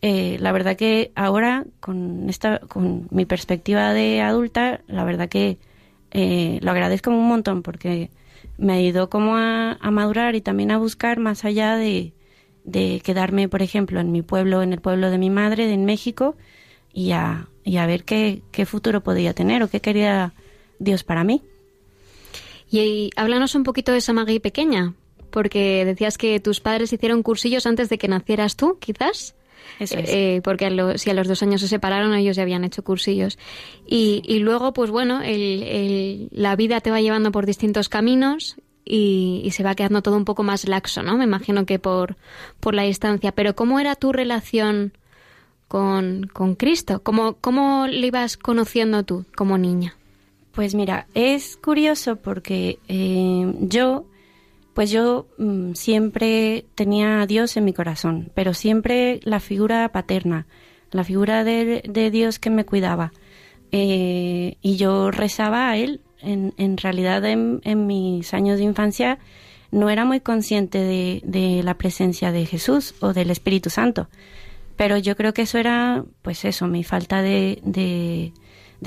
[0.07, 5.57] eh, la verdad que ahora, con, esta, con mi perspectiva de adulta, la verdad que
[6.11, 8.11] eh, lo agradezco un montón porque
[8.59, 12.13] me ayudó como a, a madurar y también a buscar más allá de,
[12.65, 16.37] de quedarme, por ejemplo, en mi pueblo, en el pueblo de mi madre, en México,
[16.93, 20.35] y a, y a ver qué, futuro podía tener o qué quería
[20.79, 21.41] Dios para mí.
[22.71, 24.93] Y, y háblanos un poquito de esa Maggie pequeña,
[25.31, 29.35] porque decías que tus padres hicieron cursillos antes de que nacieras tú, quizás.
[29.79, 30.09] Eso es.
[30.11, 32.83] Eh, porque a lo- si a los dos años se separaron, ellos ya habían hecho
[32.85, 33.39] cursillos.
[33.87, 38.57] Y, y luego, pues bueno, el- el- la vida te va llevando por distintos caminos
[38.85, 41.17] y, y se va quedando todo un poco más laxo, ¿no?
[41.17, 42.17] Me imagino que por,
[42.61, 43.33] por la distancia.
[43.33, 44.93] Pero ¿cómo era tu relación
[45.69, 47.03] con, con Cristo?
[47.03, 49.97] ¿Cómo, ¿Cómo le ibas conociendo tú como niña?
[50.53, 54.05] Pues mira, es curioso porque eh, yo,
[54.75, 60.47] pues yo mm, siempre tenía a Dios en mi corazón, pero siempre la figura paterna,
[60.91, 63.13] la figura de, Dios que me cuidaba.
[63.73, 66.01] Eh, y yo rezaba a Él.
[66.27, 69.19] En, realidad, en, mis años de infancia,
[69.71, 74.09] no era muy consciente de, la presencia de Jesús o del Espíritu Santo.
[74.77, 78.33] Pero yo creo que eso era, pues eso, mi falta de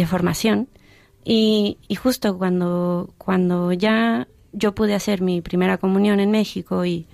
[0.08, 0.68] formación.
[1.30, 7.06] Y, y justo cuando, cuando ya yo pude hacer mi primera comunión en México y,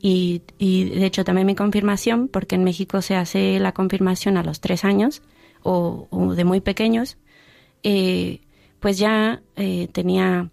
[0.00, 4.42] y, y de hecho también mi confirmación, porque en México se hace la confirmación a
[4.42, 5.22] los tres años
[5.62, 7.16] o, de muy pequeños,
[7.82, 8.40] eh,
[8.80, 10.50] pues ya eh, tenía,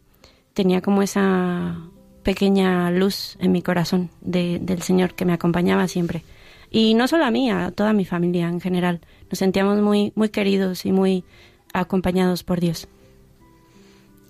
[0.54, 1.78] tenía como esa
[2.24, 6.24] pequeña luz en mi corazón de- del Señor que me acompañaba siempre.
[6.72, 9.00] Y no solo a mí, a toda mi familia en general.
[9.32, 11.24] Nos sentíamos muy, muy queridos y muy
[11.74, 12.88] acompañados por Dios.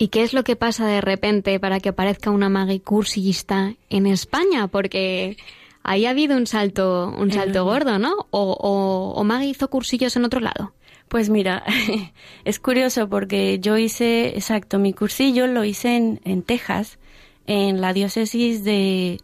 [0.02, 4.08] ¿Y qué es lo que pasa de repente para que aparezca una Maggie cursillista en
[4.08, 4.70] España?
[4.70, 5.36] Porque
[5.84, 8.14] ahí ha habido un salto, un salto gordo, ¿no?
[8.32, 10.74] O, o, o Maggie hizo cursillos en otro lado.
[11.10, 11.66] Pues mira,
[12.46, 16.98] es curioso porque yo hice, exacto, mi cursillo lo hice en, en Texas,
[17.46, 19.20] en la diócesis de,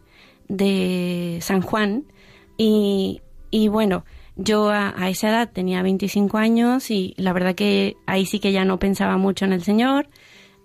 [0.48, 2.04] de San Juan.
[2.58, 4.04] Y, y bueno,
[4.36, 8.52] yo a, a esa edad tenía 25 años y la verdad que ahí sí que
[8.52, 10.10] ya no pensaba mucho en el Señor.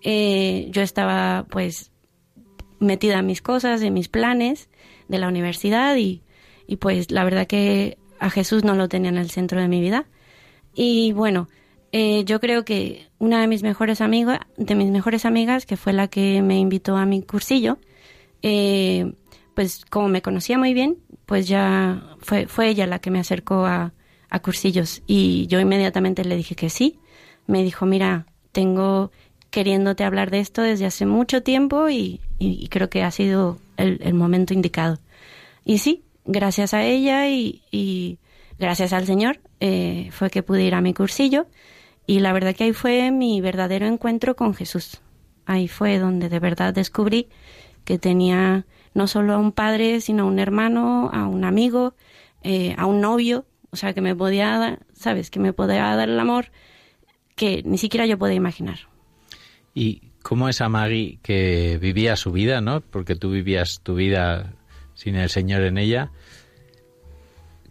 [0.03, 1.91] Eh, yo estaba pues
[2.79, 4.69] metida en mis cosas, en mis planes
[5.07, 6.23] de la universidad y,
[6.67, 9.81] y pues la verdad que a Jesús no lo tenía en el centro de mi
[9.81, 10.05] vida.
[10.73, 11.49] Y bueno,
[11.91, 15.93] eh, yo creo que una de mis mejores amigas, de mis mejores amigas, que fue
[15.93, 17.77] la que me invitó a mi cursillo,
[18.41, 19.13] eh,
[19.54, 23.65] pues como me conocía muy bien, pues ya fue, fue ella la que me acercó
[23.65, 23.93] a,
[24.29, 26.99] a cursillos y yo inmediatamente le dije que sí.
[27.47, 29.12] Me dijo, mira, tengo
[29.52, 32.21] queriéndote hablar de esto desde hace mucho tiempo y,
[32.69, 34.97] creo que ha sido el, momento indicado.
[35.63, 38.17] Y sí, gracias a ella y, y
[38.58, 41.45] gracias al Señor eh, fue que pude ir a mi cursillo
[42.08, 45.02] y la verdad que ahí fue mi verdadero encuentro con Jesús.
[45.45, 47.27] Ahí fue donde de verdad descubrí
[47.83, 51.93] que tenía no solo a un padre, sino a un hermano, a un amigo,
[52.43, 55.29] eh, a un novio, o sea, que me podía dar, ¿sabes?
[55.29, 56.52] Que me podía dar el amor
[57.35, 58.90] que ni siquiera yo podía imaginar.
[59.74, 62.82] ¿Y cómo es a Maggie que vivía su vida, no?
[62.82, 64.54] Porque tú vivías tu vida
[64.94, 66.12] sin el Señor en ella.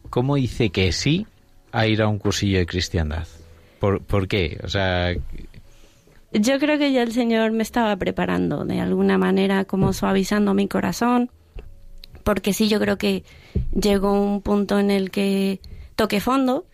[0.08, 1.26] ¿Cómo dice que sí
[1.72, 3.26] a ir a un cursillo de cristiandad?
[3.78, 4.58] ¿Por, por qué?
[4.64, 5.14] O sea,
[6.32, 10.68] Yo creo que ya el Señor me estaba preparando de alguna manera, como suavizando mi
[10.68, 11.30] corazón,
[12.24, 13.24] porque sí, yo creo que
[13.72, 15.60] llegó un punto en el que
[15.96, 16.66] toqué fondo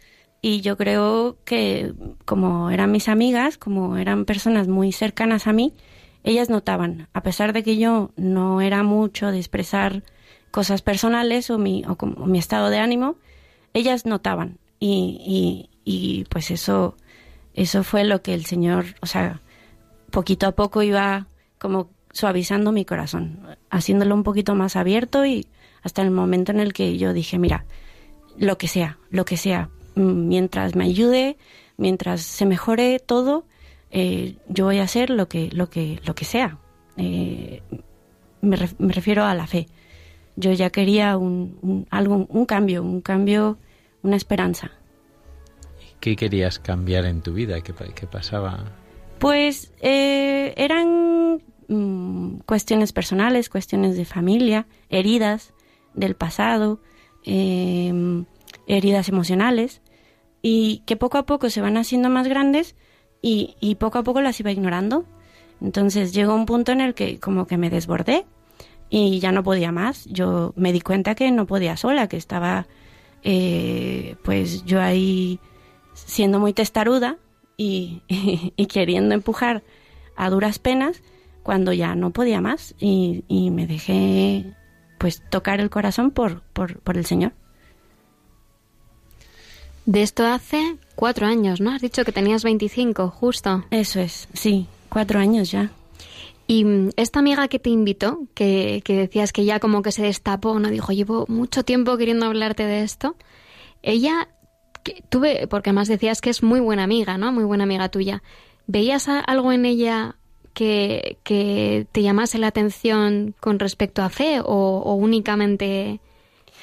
[0.46, 1.92] y yo creo que
[2.24, 5.72] como eran mis amigas, como eran personas muy cercanas a mí,
[6.22, 10.04] ellas notaban, a pesar de que yo no era mucho de expresar
[10.52, 13.16] cosas personales o mi, o como mi estado de ánimo,
[13.74, 14.60] ellas notaban.
[14.78, 16.96] Y, y, y pues eso,
[17.54, 19.42] eso fue lo que el Señor, o sea,
[20.12, 21.26] poquito a poco iba
[21.58, 25.48] como suavizando mi corazón, haciéndolo un poquito más abierto y
[25.82, 27.66] hasta el momento en el que yo dije, mira,
[28.38, 31.36] lo que sea, lo que sea, mientras me ayude,
[31.76, 33.44] mientras se mejore todo,
[33.90, 36.58] eh, yo voy a hacer lo que, lo que, lo que sea.
[36.96, 37.62] Eh,
[38.42, 39.66] me, ref- me refiero a la fe.
[40.36, 43.58] Yo ya quería un, un- algo, un cambio, un cambio,
[44.02, 44.70] una esperanza.
[45.98, 47.60] ¿qué querías cambiar en tu vida?
[47.62, 48.64] ¿Qué, qué pasaba?
[49.18, 55.54] Pues eh, eran mm, cuestiones personales, cuestiones de familia, heridas
[55.94, 56.80] del pasado,
[57.24, 57.92] eh,
[58.68, 59.80] heridas emocionales,
[60.48, 62.76] y que poco a poco se van haciendo más grandes
[63.20, 65.04] y, y poco a poco las iba ignorando.
[65.60, 68.26] Entonces llegó un punto en el que como que me desbordé
[68.88, 70.04] y ya no podía más.
[70.04, 72.68] Yo me di cuenta que no podía sola, que estaba
[73.24, 75.40] eh, pues yo ahí
[75.94, 77.16] siendo muy testaruda
[77.56, 78.02] y,
[78.56, 79.64] y queriendo empujar
[80.14, 81.02] a duras penas
[81.42, 84.54] cuando ya no podía más y, y me dejé
[84.98, 87.32] pues tocar el corazón por, por, por el Señor.
[89.86, 91.70] De esto hace cuatro años, ¿no?
[91.70, 93.64] Has dicho que tenías 25, justo.
[93.70, 95.70] Eso es, sí, cuatro años ya.
[96.48, 100.02] Y mm, esta amiga que te invitó, que, que decías que ya como que se
[100.02, 100.70] destapó, ¿no?
[100.70, 103.14] Dijo, llevo mucho tiempo queriendo hablarte de esto.
[103.82, 104.28] Ella,
[104.82, 107.30] que tuve, porque además decías que es muy buena amiga, ¿no?
[107.32, 108.24] Muy buena amiga tuya.
[108.66, 110.16] ¿Veías algo en ella
[110.52, 116.00] que, que te llamase la atención con respecto a fe o, o únicamente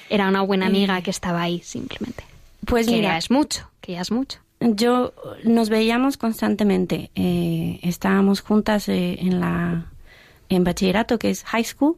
[0.10, 2.33] era una buena amiga que estaba ahí simplemente?
[2.66, 4.40] Pues que mira, ya es mucho, que ya es mucho.
[4.60, 7.12] Yo nos veíamos constantemente.
[7.16, 9.88] eh, estábamos juntas eh, en la
[10.50, 11.98] en bachillerato, que es high school,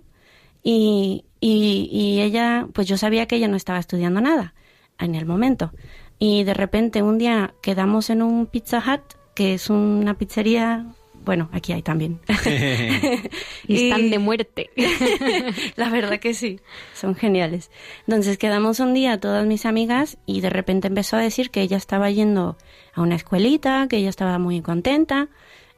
[0.63, 4.53] y, y, y ella, pues yo sabía que ella no estaba estudiando nada
[4.97, 5.71] en el momento.
[6.17, 9.01] Y de repente un día quedamos en un Pizza Hut,
[9.33, 10.85] que es una pizzería,
[11.25, 12.19] bueno, aquí hay también.
[13.67, 14.69] Y están de muerte.
[15.75, 16.59] La verdad que sí,
[16.93, 17.71] son geniales.
[18.07, 21.77] Entonces quedamos un día todas mis amigas y de repente empezó a decir que ella
[21.77, 22.57] estaba yendo
[22.93, 25.29] a una escuelita, que ella estaba muy contenta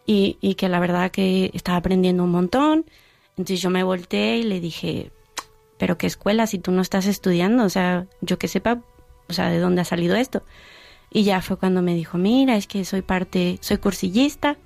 [0.06, 2.86] y, y que la verdad que estaba aprendiendo un montón.
[3.38, 5.12] Entonces yo me volteé y le dije,
[5.78, 8.82] pero qué escuela si tú no estás estudiando, o sea, yo que sepa,
[9.30, 10.44] o sea, de dónde ha salido esto.
[11.10, 14.58] Y ya fue cuando me dijo, mira, es que soy parte, soy cursillista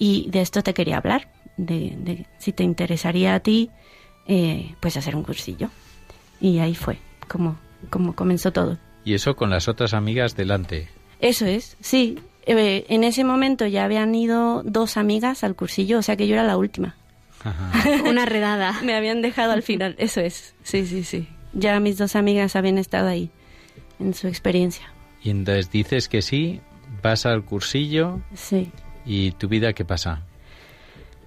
[0.00, 1.28] y de esto te quería hablar,
[1.58, 3.70] de, de si te interesaría a ti,
[4.26, 5.68] eh, pues hacer un cursillo.
[6.40, 6.98] Y ahí fue
[7.28, 7.58] como,
[7.90, 8.78] como comenzó todo.
[9.04, 10.88] Y eso con las otras amigas delante.
[11.20, 12.18] Eso es, sí.
[12.46, 16.34] Eh, en ese momento ya habían ido dos amigas al cursillo, o sea que yo
[16.34, 16.96] era la última.
[18.08, 18.72] Una redada.
[18.82, 20.54] Me habían dejado al final, eso es.
[20.62, 21.28] Sí, sí, sí.
[21.52, 23.30] Ya mis dos amigas habían estado ahí
[23.98, 24.90] en su experiencia.
[25.22, 26.60] Y entonces dices que sí,
[27.02, 28.70] vas al cursillo Sí.
[29.04, 30.22] Y tu vida qué pasa?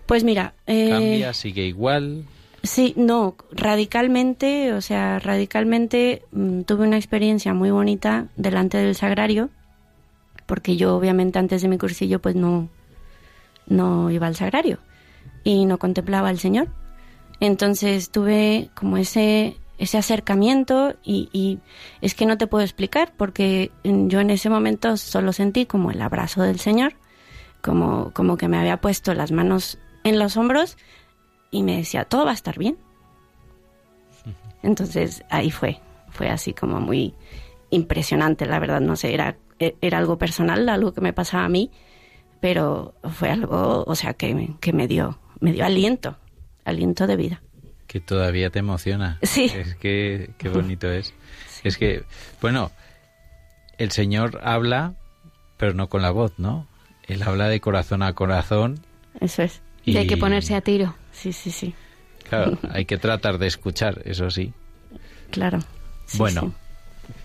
[0.06, 1.34] Pues mira, eh, ¿Cambia?
[1.34, 2.26] ¿Sigue igual?
[2.64, 9.50] Sí, no, radicalmente, o sea, radicalmente mm, tuve una experiencia muy bonita delante del sagrario,
[10.46, 12.70] porque yo obviamente antes de mi cursillo pues no,
[13.68, 14.80] no iba al sagrario
[15.44, 16.70] y no contemplaba al Señor.
[17.42, 21.60] Entonces tuve como ese, ese acercamiento y, y
[22.00, 25.92] es que no te puedo explicar porque mm, yo en ese momento solo sentí como
[25.92, 26.96] el abrazo del Señor,
[27.64, 30.78] como, como que me había puesto las manos en los hombros
[31.50, 32.78] y me decía, todo va a estar bien.
[34.64, 35.80] Entonces ahí fue,
[36.12, 37.14] fue así como muy
[37.70, 41.50] impresionante, la verdad, no sé, era, e- era algo personal, algo que me pasaba a
[41.50, 41.72] mí,
[42.40, 46.18] pero fue algo, o sea, que, me- que me dio, me dio aliento,
[46.66, 47.42] aliento de vida.
[47.88, 49.20] Que todavía te emociona.
[49.22, 49.52] Sí.
[49.56, 51.14] Es que qué bonito es.
[51.64, 52.04] Es que,
[52.42, 52.72] bueno,
[53.78, 54.96] el Señor habla,
[55.56, 56.68] pero no con la voz, ¿no?
[57.08, 58.80] Él habla de corazón a corazón.
[59.20, 59.62] Eso es.
[59.86, 60.96] Y hay que ponerse a tiro.
[61.12, 61.74] Sí, sí, sí.
[62.30, 64.54] Claro, hay que tratar de escuchar, eso sí.
[65.32, 65.60] Claro.
[66.06, 66.54] Sí, bueno,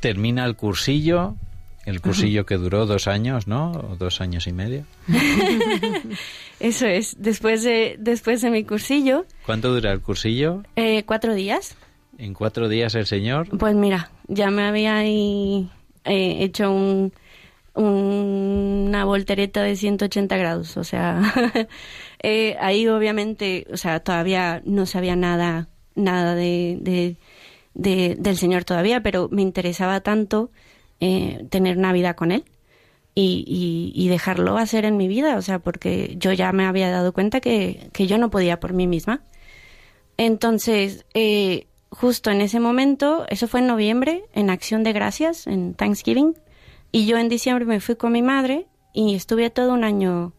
[0.00, 1.36] termina el cursillo,
[1.84, 3.72] el cursillo que duró dos años, ¿no?
[3.72, 4.84] O dos años y medio.
[6.60, 7.16] Eso es.
[7.18, 10.62] Después de, después de mi cursillo, ¿Cuánto dura el cursillo?
[10.76, 11.76] eh, cuatro días,
[12.18, 13.48] En cuatro días el señor.
[13.58, 15.70] pues mira, ya me había ahí,
[16.04, 17.12] eh, hecho un-
[17.78, 20.76] una voltereta de 180 grados.
[20.76, 21.22] O sea,
[22.22, 27.16] eh, ahí obviamente, o sea, todavía no sabía nada, nada de, de-
[27.74, 30.50] de- del Señor todavía, pero me interesaba tanto
[31.00, 32.44] eh, tener una vida con Él.
[33.14, 36.88] y, y- y dejarlo hacer en mi vida, o sea, porque yo ya me había
[36.90, 39.22] dado cuenta que, que yo no podía por mí misma.
[40.16, 45.74] Entonces, eh, justo en ese momento, eso fue en noviembre, en Acción de Gracias, en
[45.74, 46.34] Thanksgiving,
[46.92, 50.32] y yo en diciembre me fui con mi madre y estuve todo un año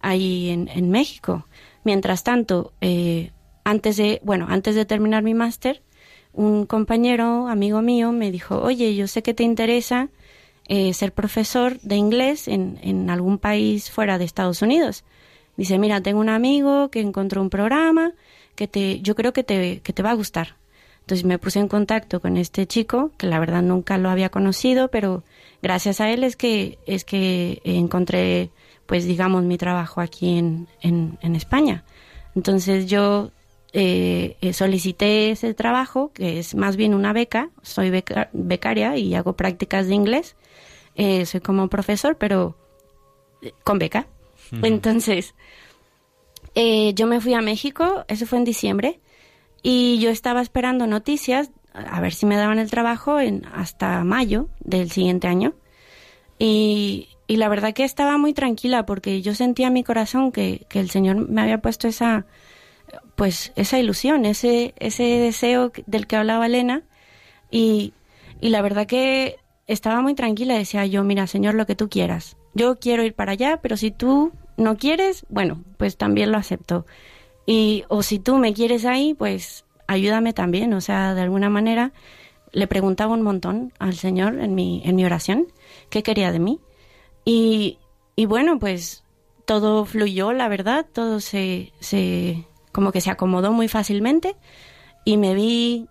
[0.00, 1.46] ahí en, en México.
[1.84, 3.30] Mientras tanto, eh,
[3.64, 5.82] antes de, bueno, antes de terminar mi máster,
[6.32, 10.08] un compañero, amigo mío, me dijo, oye, yo sé que te interesa
[10.68, 15.04] eh, ser profesor de inglés en, en algún país fuera de Estados Unidos.
[15.56, 18.12] Dice, mira, tengo un amigo que encontró un programa
[18.54, 20.56] que te, yo creo que te, que te va a gustar.
[21.06, 24.88] Entonces me puse en contacto con este chico, que la verdad nunca lo había conocido,
[24.88, 25.22] pero
[25.62, 28.50] gracias a él es que, es que encontré,
[28.86, 31.84] pues digamos, mi trabajo aquí en, en, en España.
[32.34, 33.30] Entonces yo
[33.72, 39.14] eh, eh, solicité ese trabajo, que es más bien una beca, soy beca- becaria y
[39.14, 40.34] hago prácticas de inglés,
[40.96, 42.56] Eh, soy como profesor, pero
[43.62, 44.06] con beca.
[44.62, 45.34] Entonces,
[46.56, 48.98] eh, yo me fui a México, eso fue en diciembre,
[49.62, 54.48] y yo estaba esperando noticias, a ver si me daban el trabajo en, hasta mayo
[54.60, 55.54] del siguiente año.
[56.38, 60.66] Y, y la verdad que estaba muy tranquila porque yo sentía en mi corazón que,
[60.68, 62.26] que el Señor me había puesto esa,
[63.16, 66.82] pues, esa ilusión, ese, ese deseo del que hablaba Elena.
[67.50, 67.92] Y,
[68.40, 69.36] y la verdad que
[69.66, 72.36] estaba muy tranquila, decía yo, mira, Señor, lo que tú quieras.
[72.54, 76.86] Yo quiero ir para allá, pero si tú no quieres, bueno, pues también lo acepto.
[77.46, 80.74] Y, o si tú me quieres ahí, pues ayúdame también.
[80.74, 81.92] O sea, de alguna manera
[82.52, 85.46] le preguntaba un montón al Señor en mi, en mi oración
[85.90, 86.60] qué quería de mí.
[87.24, 87.78] Y,
[88.16, 89.04] y bueno, pues
[89.44, 94.36] todo fluyó, la verdad, todo se, se, como que se acomodó muy fácilmente
[95.04, 95.86] y me vi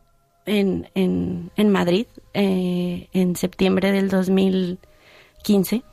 [0.45, 5.83] en, en, en Madrid eh, en septiembre del 2015.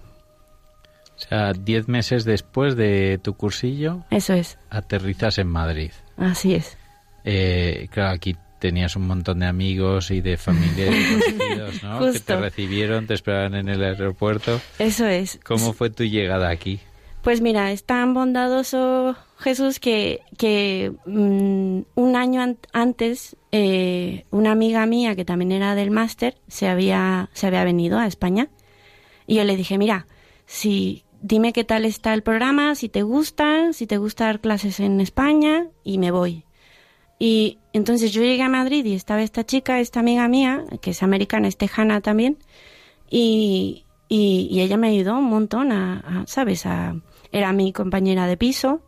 [1.25, 5.91] O sea, diez meses después de tu cursillo, Eso es, aterrizas en Madrid.
[6.17, 6.77] así es.
[7.25, 11.05] Eh, claro, aquí tenías un montón de amigos y de familia y
[11.37, 12.13] conocidos, ¿no?
[12.13, 14.61] Que te recibieron, te esperaban en el aeropuerto.
[14.79, 15.39] Eso es.
[15.45, 16.81] ¿Cómo fue tu llegada aquí?
[17.23, 24.51] Pues mira, es tan bondadoso Jesús que, que mm, un año an- antes eh, una
[24.53, 28.49] amiga mía que también era del máster se había, se había venido a España
[29.27, 30.07] y yo le dije, mira,
[30.47, 34.81] si dime qué tal está el programa, si te gusta, si te gusta dar clases
[34.81, 36.45] en España y me voy.
[37.19, 41.03] Y entonces yo llegué a Madrid y estaba esta chica, esta amiga mía, que es
[41.03, 42.39] americana, es tejana también,
[43.09, 46.67] y, y, ella me ayudó un montón a, a, ¿sabes?
[46.67, 46.97] A,
[47.31, 48.83] era mi compañera de piso,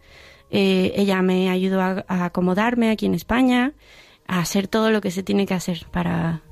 [0.51, 3.75] eh, ella me ayudó a, a acomodarme aquí en España,
[4.27, 6.43] a hacer todo lo que se tiene que hacer para,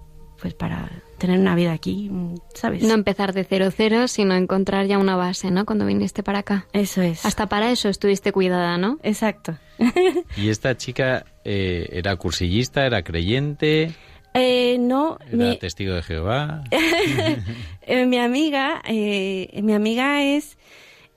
[0.41, 2.11] pues para tener una vida aquí,
[2.53, 2.83] ¿sabes?
[2.83, 5.65] No empezar de cero cero, sino encontrar ya una base, ¿no?
[5.65, 6.67] Cuando viniste para acá.
[6.73, 7.25] Eso es.
[7.25, 8.99] Hasta para eso estuviste cuidada, ¿no?
[9.05, 9.57] Exacto.
[10.37, 13.95] ¿Y esta chica eh, era cursillista, era creyente,
[14.35, 16.65] Eh, no, era mi, testigo de Jehová?
[17.83, 20.59] eh, mi amiga, eh, mi amiga es,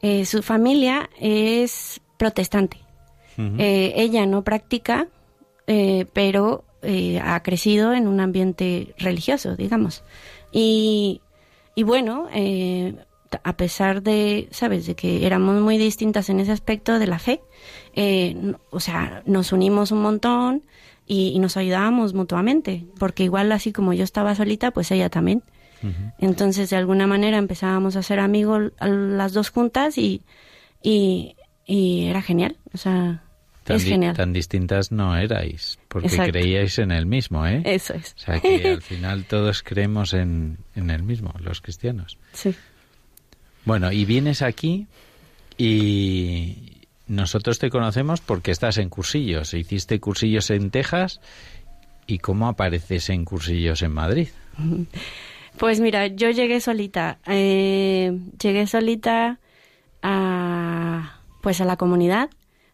[0.03, 2.78] eh, su familia es protestante.
[3.38, 5.08] Eh, ella no practica,
[5.68, 10.04] eh, pero eh, ha crecido en un ambiente religioso, digamos.
[10.52, 11.22] Y,
[11.76, 12.96] y bueno, eh,
[13.44, 17.42] a pesar de, ¿sabes?, de que éramos muy distintas en ese aspecto de la fe,
[17.96, 20.64] eh, o sea, nos unimos un montón
[21.06, 25.44] y, y nos ayudábamos mutuamente, porque igual así como yo estaba solita, pues ella también.
[26.18, 30.24] Entonces, de alguna manera empezábamos a ser amigos las dos juntas y,
[30.82, 32.58] y, y era genial.
[32.74, 33.24] O sea,
[33.66, 34.16] Tan, es genial.
[34.16, 36.32] tan distintas no erais, porque Exacto.
[36.32, 37.61] creíais en el mismo, ¿eh?
[37.66, 38.13] Eso es.
[38.16, 42.18] O sea que al final todos creemos en, en el mismo, los cristianos.
[42.32, 42.55] Sí.
[43.66, 44.86] Bueno, y vienes aquí
[45.57, 49.53] y nosotros te conocemos porque estás en cursillos.
[49.53, 51.20] Hiciste cursillos en Texas
[52.07, 54.28] y cómo apareces en cursillos en Madrid.
[55.57, 57.18] Pues mira, yo llegué solita.
[57.26, 58.11] eh,
[58.43, 59.39] llegué solita
[60.01, 62.30] a, pues a la comunidad.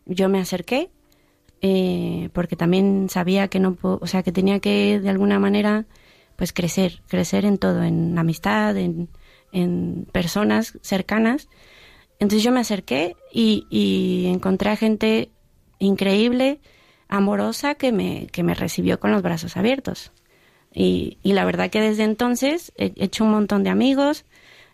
[0.05, 0.89] Yo me acerqué.
[1.61, 5.85] eh, porque también sabía que no, o sea, que tenía que de alguna manera,
[6.35, 9.09] pues crecer, crecer en todo, en amistad, en,
[9.51, 11.49] en personas cercanas.
[12.19, 15.31] Entonces yo me acerqué y, y encontré a gente
[15.79, 16.61] increíble,
[17.09, 20.11] amorosa, que me, que me recibió con los brazos abiertos.
[20.73, 24.25] Y, y la verdad que desde entonces he hecho un montón de amigos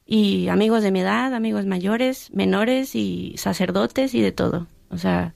[0.06, 4.68] y amigos de mi edad, amigos mayores, menores y sacerdotes y de todo.
[4.90, 5.34] O sea,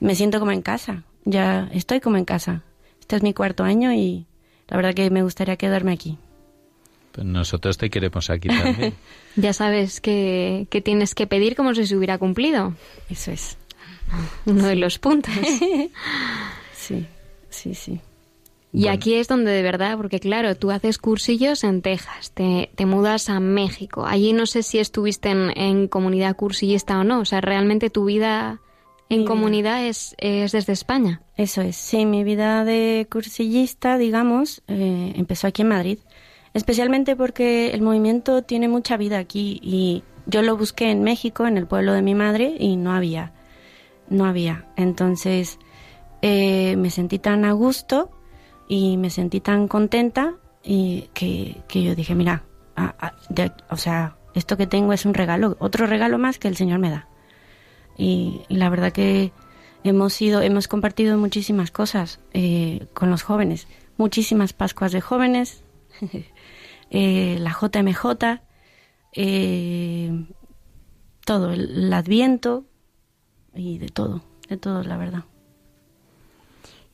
[0.00, 2.62] me siento como en casa, ya estoy como en casa.
[3.00, 4.26] Este es mi cuarto año y
[4.68, 6.18] la verdad que me gustaría quedarme aquí.
[7.12, 8.94] Pues nosotros te queremos aquí también.
[9.36, 12.74] Ya sabes que, que tienes que pedir como si se hubiera cumplido.
[13.08, 13.56] Eso es.
[14.44, 15.34] Uno de los puntos.
[16.72, 17.06] sí,
[17.48, 18.00] sí, sí.
[18.72, 22.84] Y aquí es donde de verdad, porque claro, tú haces cursillos en Texas, te, te
[22.84, 24.04] mudas a México.
[24.04, 27.20] Allí no sé si estuviste en, en comunidad cursillista o no.
[27.20, 28.60] O sea, realmente tu vida
[29.08, 31.20] en Mi comunidad es, es desde España.
[31.36, 35.98] Eso es, sí, mi vida de cursillista, digamos, eh, empezó aquí en Madrid,
[36.54, 41.56] especialmente porque el movimiento tiene mucha vida aquí y yo lo busqué en México, en
[41.56, 43.32] el pueblo de mi madre, y no había,
[44.08, 44.66] no había.
[44.76, 45.58] Entonces
[46.22, 48.10] eh, me sentí tan a gusto
[48.68, 50.34] y me sentí tan contenta
[50.64, 52.42] y que, que yo dije, mira,
[52.74, 56.48] a- a- de- o sea, esto que tengo es un regalo, otro regalo más que
[56.48, 57.06] el Señor me da.
[57.96, 59.32] Y, la verdad que
[59.84, 63.66] hemos sido, hemos compartido muchísimas cosas eh, con los jóvenes,
[63.96, 65.62] muchísimas Pascuas de jóvenes,
[66.90, 68.40] eh, la JMJ,
[69.12, 70.26] eh,
[71.24, 72.64] todo, el, el Adviento
[73.54, 75.24] y de todo, de todo, la verdad.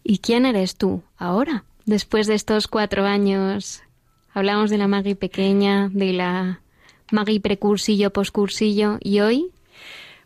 [0.04, 1.64] ¿Y quién eres tú ahora?
[1.84, 3.82] Después de estos cuatro años,
[4.32, 6.60] hablamos de la Maggie pequeña, de la
[7.10, 9.52] Maggie precursillo, poscursillo, ¿y hoy?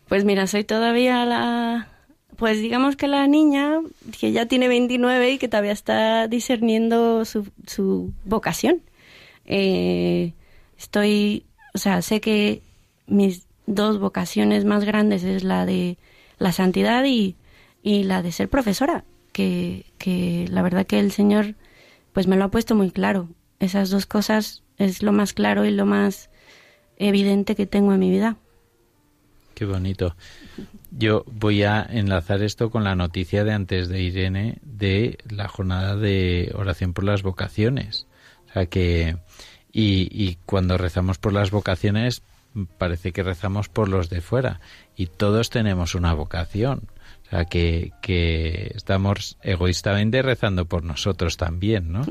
[0.07, 1.89] Pues mira, soy todavía la,
[2.37, 3.79] pues digamos que la niña
[4.19, 8.81] que ya tiene 29 y que todavía está discerniendo su, su vocación.
[9.45, 10.33] Eh,
[10.77, 12.61] estoy, o sea, sé que
[13.07, 15.97] mis dos vocaciones más grandes es la de
[16.37, 17.35] la santidad y,
[17.83, 19.03] y la de ser profesora,
[19.33, 21.55] que, que la verdad que el Señor
[22.13, 23.29] pues me lo ha puesto muy claro.
[23.59, 26.29] Esas dos cosas es lo más claro y lo más
[26.97, 28.37] evidente que tengo en mi vida.
[29.57, 30.15] Qué bonito.
[30.91, 35.95] Yo voy a enlazar esto con la noticia de antes de Irene de la jornada
[35.95, 38.05] de oración por las vocaciones.
[38.47, 39.17] O sea que
[39.73, 42.21] y, y cuando rezamos por las vocaciones
[42.77, 44.59] parece que rezamos por los de fuera
[44.95, 46.83] y todos tenemos una vocación.
[47.25, 52.03] O sea que, que estamos egoístamente rezando por nosotros también, ¿no?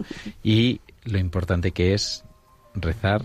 [0.42, 2.24] Y lo importante que es
[2.74, 3.22] rezar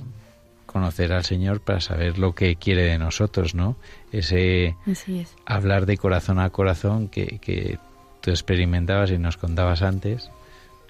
[0.72, 3.76] conocer al Señor para saber lo que quiere de nosotros, ¿no?
[4.12, 5.36] Ese es.
[5.46, 7.78] hablar de corazón a corazón que, que
[8.22, 10.32] tú experimentabas y nos contabas antes,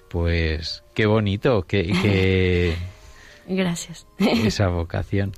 [0.08, 2.76] pues qué bonito que, que
[3.46, 4.06] Gracias.
[4.18, 5.32] esa vocación.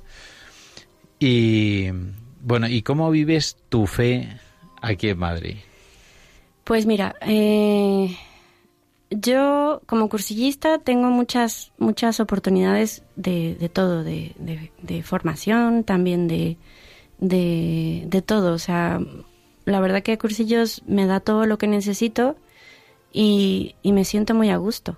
[1.19, 1.89] Y
[2.41, 4.29] bueno, ¿y cómo vives tu fe
[4.81, 5.57] aquí en Madrid?
[6.63, 8.15] Pues mira, eh,
[9.19, 14.33] yo como cursillista tengo muchas muchas oportunidades de, de todo, de,
[14.81, 16.57] de- formación, también de,
[17.19, 18.53] de, de todo.
[18.53, 18.99] O sea,
[19.65, 22.35] la verdad que Cursillos me da todo lo que necesito
[23.13, 24.97] y, y me siento muy a gusto.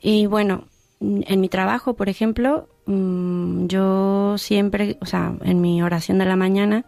[0.00, 0.64] Y bueno,
[1.00, 6.36] en mi trabajo, por ejemplo, mm, yo siempre, o sea, en mi oración de la
[6.36, 6.84] mañana,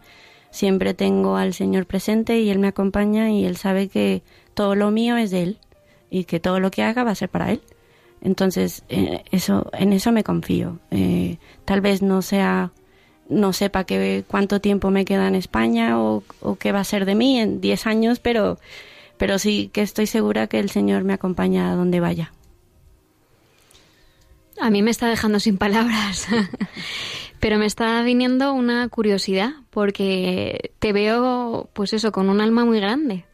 [0.51, 4.91] siempre tengo al Señor presente y Él me acompaña y Él sabe que todo lo
[4.91, 5.59] mío es de Él
[6.11, 7.61] y que todo lo que haga va a ser para Él.
[8.21, 10.79] Entonces, eh, eso, en eso me confío.
[10.91, 12.71] Eh, tal vez no sea,
[13.29, 16.23] no sepa que, cuánto tiempo me queda en España o,
[16.59, 18.59] qué va a ser de mí en 10 años, pero,
[19.17, 22.31] pero sí que estoy segura que el Señor me acompaña a donde vaya.
[24.59, 26.27] A mí me está dejando sin palabras.
[27.39, 32.79] Pero me está viniendo una curiosidad, porque te veo, pues eso, con un alma muy
[32.79, 33.25] grande.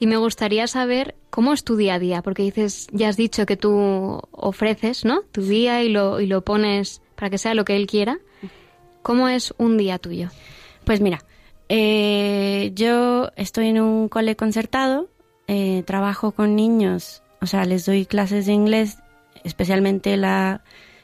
[0.00, 3.44] Y me gustaría saber cómo es tu día a día, porque dices, ya has dicho
[3.44, 5.20] que tú ofreces, ¿no?
[5.30, 8.18] Tu día y lo, y lo pones para que sea lo que él quiera.
[9.02, 10.30] ¿Cómo es un día tuyo?
[10.84, 11.22] Pues mira,
[11.68, 15.08] eh, yo estoy en un cole concertado,
[15.46, 18.98] eh, trabajo con niños, o sea, les doy clases de inglés,
[19.44, 20.62] especialmente la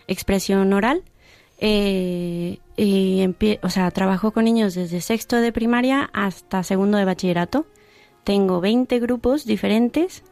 [0.09, 1.03] expresión oral.
[1.59, 3.28] eh, y
[3.62, 7.66] o sea, trabajo con niños desde sexto de primaria hasta segundo de bachillerato.
[8.26, 10.24] Tengo 20 grupos diferentes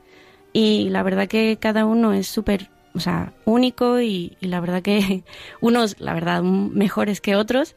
[0.53, 5.23] y la verdad que cada uno es súper, o sea, único y, la verdad que
[5.61, 7.77] unos, la verdad, mejores que otros,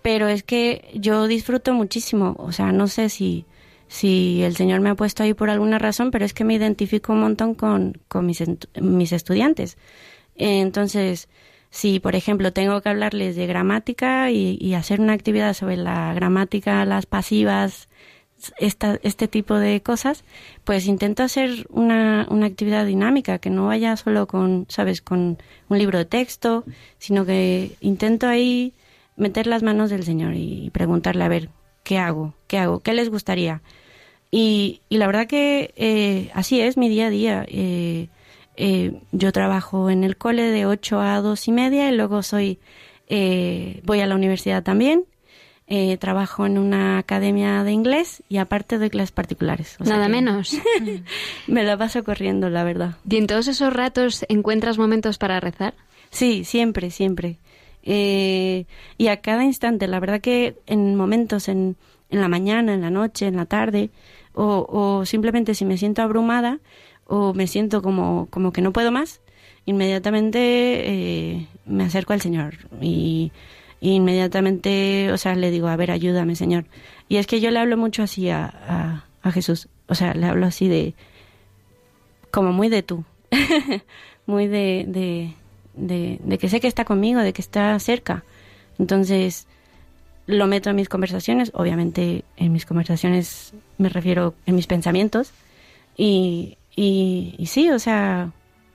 [0.00, 3.44] pero es que yo disfruto muchísimo, o sea, no sé si,
[3.86, 7.12] si el Señor me ha puesto ahí por alguna razón, pero es que me identifico
[7.12, 8.42] un montón con, con mis,
[8.80, 9.76] mis estudiantes.
[10.36, 11.28] Entonces,
[11.68, 16.82] si por ejemplo tengo que hablarles de gramática y hacer una actividad sobre la gramática,
[16.86, 17.89] las pasivas,
[18.58, 20.24] esta, este tipo de cosas,
[20.64, 25.38] pues intento hacer una, una actividad dinámica, que no vaya solo con, sabes, con
[25.68, 26.64] un libro de texto,
[26.98, 28.74] sino que intento ahí
[29.16, 31.50] meter las manos del Señor y preguntarle, a ver,
[31.84, 32.34] ¿qué hago?
[32.46, 32.80] ¿Qué hago?
[32.80, 33.62] ¿Qué les gustaría?
[34.30, 37.44] Y, y la verdad que eh, así es mi día a día.
[37.48, 38.08] Eh,
[38.56, 42.58] eh, yo trabajo en el cole de 8 a 2 y media y luego soy,
[43.08, 45.04] eh, voy a la universidad también.
[45.72, 49.76] Eh, trabajo en una academia de inglés y aparte doy clases particulares.
[49.78, 50.56] O Nada menos.
[51.46, 52.96] Me la paso corriendo, la verdad.
[53.08, 55.74] ¿Y en todos esos ratos encuentras momentos para rezar?
[56.10, 57.38] Sí, siempre, siempre.
[57.84, 58.66] Eh,
[58.98, 61.76] y a cada instante, la verdad que en momentos, en,
[62.10, 63.90] en la mañana, en la noche, en la tarde,
[64.34, 66.58] o, o simplemente si me siento abrumada
[67.06, 69.20] o me siento como, como que no puedo más,
[69.66, 73.30] inmediatamente eh, me acerco al Señor y,
[73.80, 76.66] inmediatamente, o sea, le digo, a ver, ayúdame, Señor.
[77.08, 80.46] Y es que yo le hablo mucho así a, a, Jesús, o sea, le hablo
[80.46, 80.94] así de,
[82.30, 83.04] como muy de tú,
[84.26, 85.34] muy de, de,
[85.74, 88.24] de, de que sé que está conmigo, de que está cerca.
[88.78, 89.46] Entonces,
[90.26, 95.32] lo meto en mis conversaciones, obviamente en mis conversaciones me refiero en mis pensamientos,
[95.96, 98.30] y, y, y sí, o sea,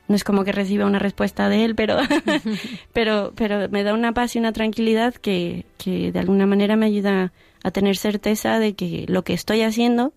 [0.07, 1.97] no es como que reciba una respuesta de él, pero,
[2.93, 6.85] pero, pero me da una paz y una tranquilidad que, que de alguna manera me
[6.85, 7.31] ayuda
[7.63, 10.13] a tener certeza de que lo que estoy haciendo,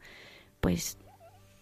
[0.61, 0.99] pues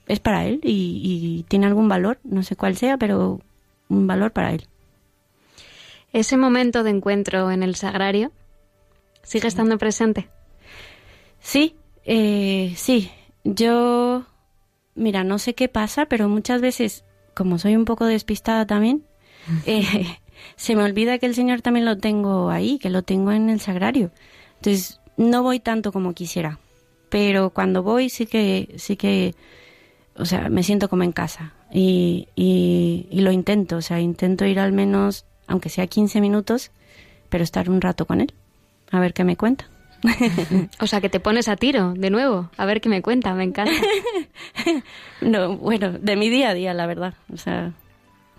[0.08, 3.40] es para él y, y tiene algún valor, no sé cuál sea, pero
[3.88, 4.66] un valor para él.
[6.12, 8.32] Ese momento de encuentro en el sagrario
[9.22, 10.28] sigue estando presente.
[11.40, 13.10] Sí, eh, sí.
[13.44, 14.24] Yo,
[14.94, 17.04] mira, no sé qué pasa, pero muchas veces,
[17.36, 19.04] como soy un poco despistada también,
[19.66, 20.06] eh,
[20.56, 23.60] se me olvida que el Señor también lo tengo ahí, que lo tengo en el
[23.60, 24.10] sagrario.
[24.56, 26.58] Entonces, no voy tanto como quisiera,
[27.10, 29.34] pero cuando voy sí que, sí que,
[30.16, 34.46] o sea, me siento como en casa y, y, y lo intento, o sea, intento
[34.46, 36.70] ir al menos, aunque sea 15 minutos,
[37.28, 38.32] pero estar un rato con él,
[38.90, 39.68] a ver qué me cuenta.
[40.80, 43.44] O sea, que te pones a tiro de nuevo, a ver qué me cuenta, me
[43.44, 43.72] encanta.
[45.20, 47.14] No, bueno, de mi día a día, la verdad.
[47.32, 47.72] O sea,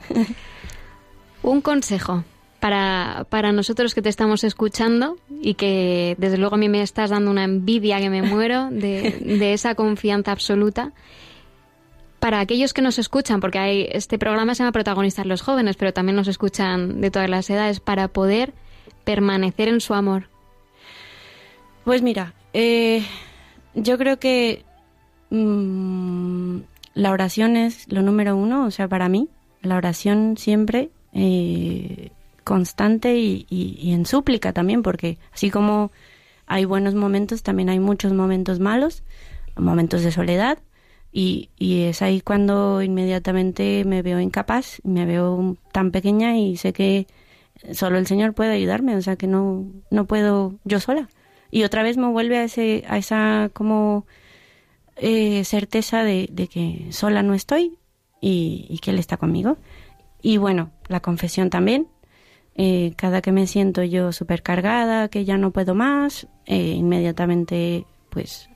[1.43, 2.24] Un consejo
[2.59, 7.11] para, para nosotros que te estamos escuchando y que desde luego a mí me estás
[7.11, 10.93] dando una envidia que me muero de, de esa confianza absoluta.
[12.20, 15.93] Para aquellos que nos escuchan, porque hay, este programa se llama Protagonistas los jóvenes, pero
[15.93, 18.53] también nos escuchan de todas las edades, para poder
[19.03, 20.28] permanecer en su amor.
[21.88, 23.02] Pues mira, eh,
[23.74, 24.66] yo creo que
[25.30, 26.58] mm,
[26.96, 29.30] la oración es lo número uno, o sea, para mí,
[29.62, 32.12] la oración siempre eh,
[32.44, 33.46] constante y,
[33.90, 35.94] en súplica también, porque así como
[36.46, 39.04] hay buenos momentos, también hay muchos momentos malos,
[39.56, 40.60] momentos de soledad,
[41.14, 46.74] y, y es ahí cuando inmediatamente me veo incapaz, me veo tan pequeña y sé
[46.74, 47.08] que
[47.72, 51.08] solo el Señor puede ayudarme, o sea que no, no puedo yo sola.
[51.58, 54.05] Y otra vez me vuelve a, esa como
[54.95, 57.80] eh, certeza de, que sola no estoy
[58.22, 59.58] y, y que Él está conmigo.
[60.22, 61.88] Y bueno, la confesión también.
[62.53, 68.51] Eh, cada que me siento yo supercargada, que ya no puedo más, eh, inmediatamente pues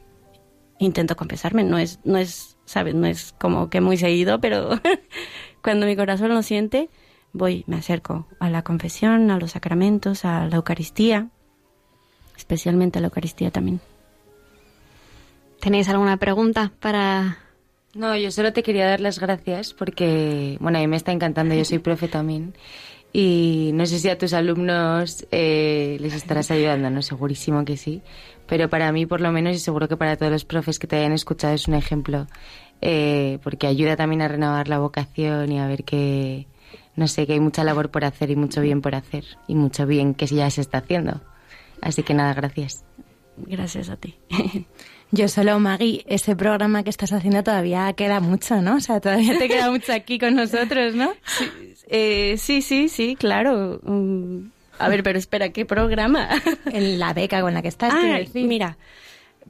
[0.77, 1.63] intento confesarme.
[1.63, 2.93] No es, no es, ¿sabes?
[2.93, 4.79] No es como que muy seguido, pero
[5.63, 6.91] cuando mi corazón lo siente,
[7.33, 11.31] voy, me acerco a la confesión, a los sacramentos, a la Eucaristía,
[12.41, 13.79] especialmente a la Eucaristía también.
[15.59, 17.37] ¿Tenéis alguna pregunta para
[17.93, 21.53] No, yo solo te quería dar las gracias porque, bueno, a mí me está encantando,
[21.55, 22.53] yo soy profe también.
[23.13, 27.01] Y no sé si a tus alumnos eh, les estarás ayudando, ¿no?
[27.01, 28.01] Segurísimo que sí.
[28.47, 30.95] Pero para mí, por lo menos, y seguro que para todos los profes que te
[30.97, 32.27] hayan escuchado, es un ejemplo.
[32.81, 36.47] eh, porque ayuda también a renovar la vocación y a ver que,
[36.95, 39.25] no sé, que hay mucha labor por hacer y mucho bien por hacer.
[39.47, 41.21] Y mucho bien que ya se está haciendo.
[41.81, 42.83] Así que nada, gracias.
[43.37, 44.15] Gracias a ti.
[45.11, 48.75] Yo solo, Maggie, ese programa que estás haciendo todavía queda mucho, ¿no?
[48.75, 51.11] O sea, todavía te queda mucho aquí con nosotros, ¿no?
[51.93, 53.81] Eh, sí, sí, sí, claro.
[53.83, 54.45] Mm,
[54.79, 56.29] a ver, pero espera, ¿qué programa?
[56.71, 58.47] En la beca con la que estás, Ah, decir.
[58.47, 58.77] mira,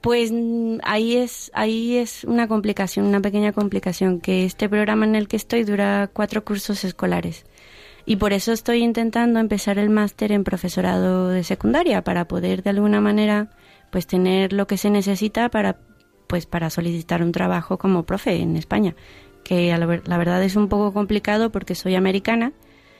[0.01, 5.13] pues mm, ahí es, ahí es una complicación, una pequeña complicación, que este programa en
[5.13, 7.45] el que estoy dura cuatro cursos escolares.
[8.05, 12.71] Y por eso estoy intentando empezar el máster en profesorado de secundaria, para poder de
[12.71, 13.49] alguna manera
[13.91, 15.77] pues tener lo que se necesita para
[16.27, 18.95] pues para solicitar un trabajo como profe en España,
[19.43, 22.53] que la verdad es un poco complicado porque soy americana,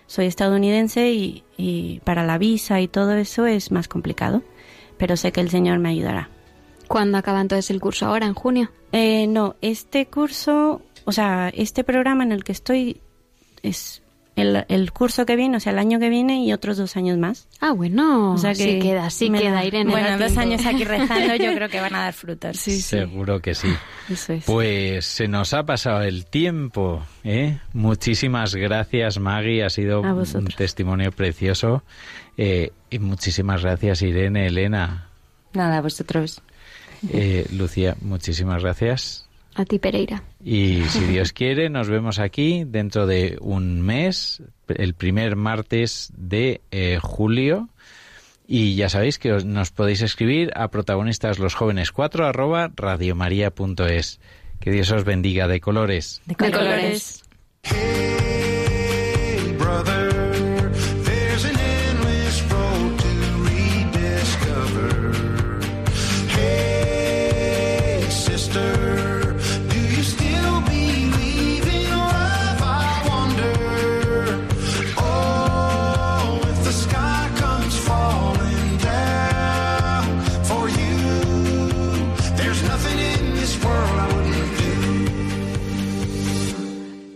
[0.06, 4.43] soy estadounidense y, y para la visa y todo eso es más complicado,
[4.97, 6.30] pero sé que el Señor me ayudará.
[6.89, 8.06] ¿Cuándo acaba entonces el curso?
[8.06, 8.70] ¿Ahora, en junio?
[8.91, 12.99] Eh, no, este curso, o sea, este programa en el que estoy
[13.64, 14.04] es
[14.36, 17.18] el, el curso que viene, o sea, el año que viene y otros dos años
[17.18, 17.48] más.
[17.60, 19.92] Ah, bueno, O sea sí que queda, sí queda, da- Irene.
[19.92, 22.58] Bueno, dos años aquí rezando yo creo que van a dar frutos.
[22.58, 23.68] Seguro que sí.
[24.10, 24.46] Eso es.
[24.46, 27.04] Pues se nos ha pasado el tiempo.
[27.24, 27.58] ¿eh?
[27.74, 29.64] Muchísimas gracias, Maggie.
[29.64, 31.84] Ha sido A un testimonio precioso.
[32.38, 35.08] Eh, y muchísimas gracias, Irene, Elena.
[35.54, 36.42] Nada, vosotros.
[37.12, 39.28] Eh, Lucía, muchísimas gracias.
[39.56, 40.24] A ti, Pereira.
[40.43, 46.62] Y si Dios quiere, nos vemos aquí dentro de un mes, el primer martes de
[46.72, 47.70] eh, julio.
[48.47, 54.20] Y ya sabéis que os- nos podéis escribir a protagonistas los jóvenes 4 arroba radiomaria.es.
[54.60, 56.22] Que Dios os bendiga de colores.
[56.26, 57.24] De colores.
[57.64, 60.01] Hey, brother,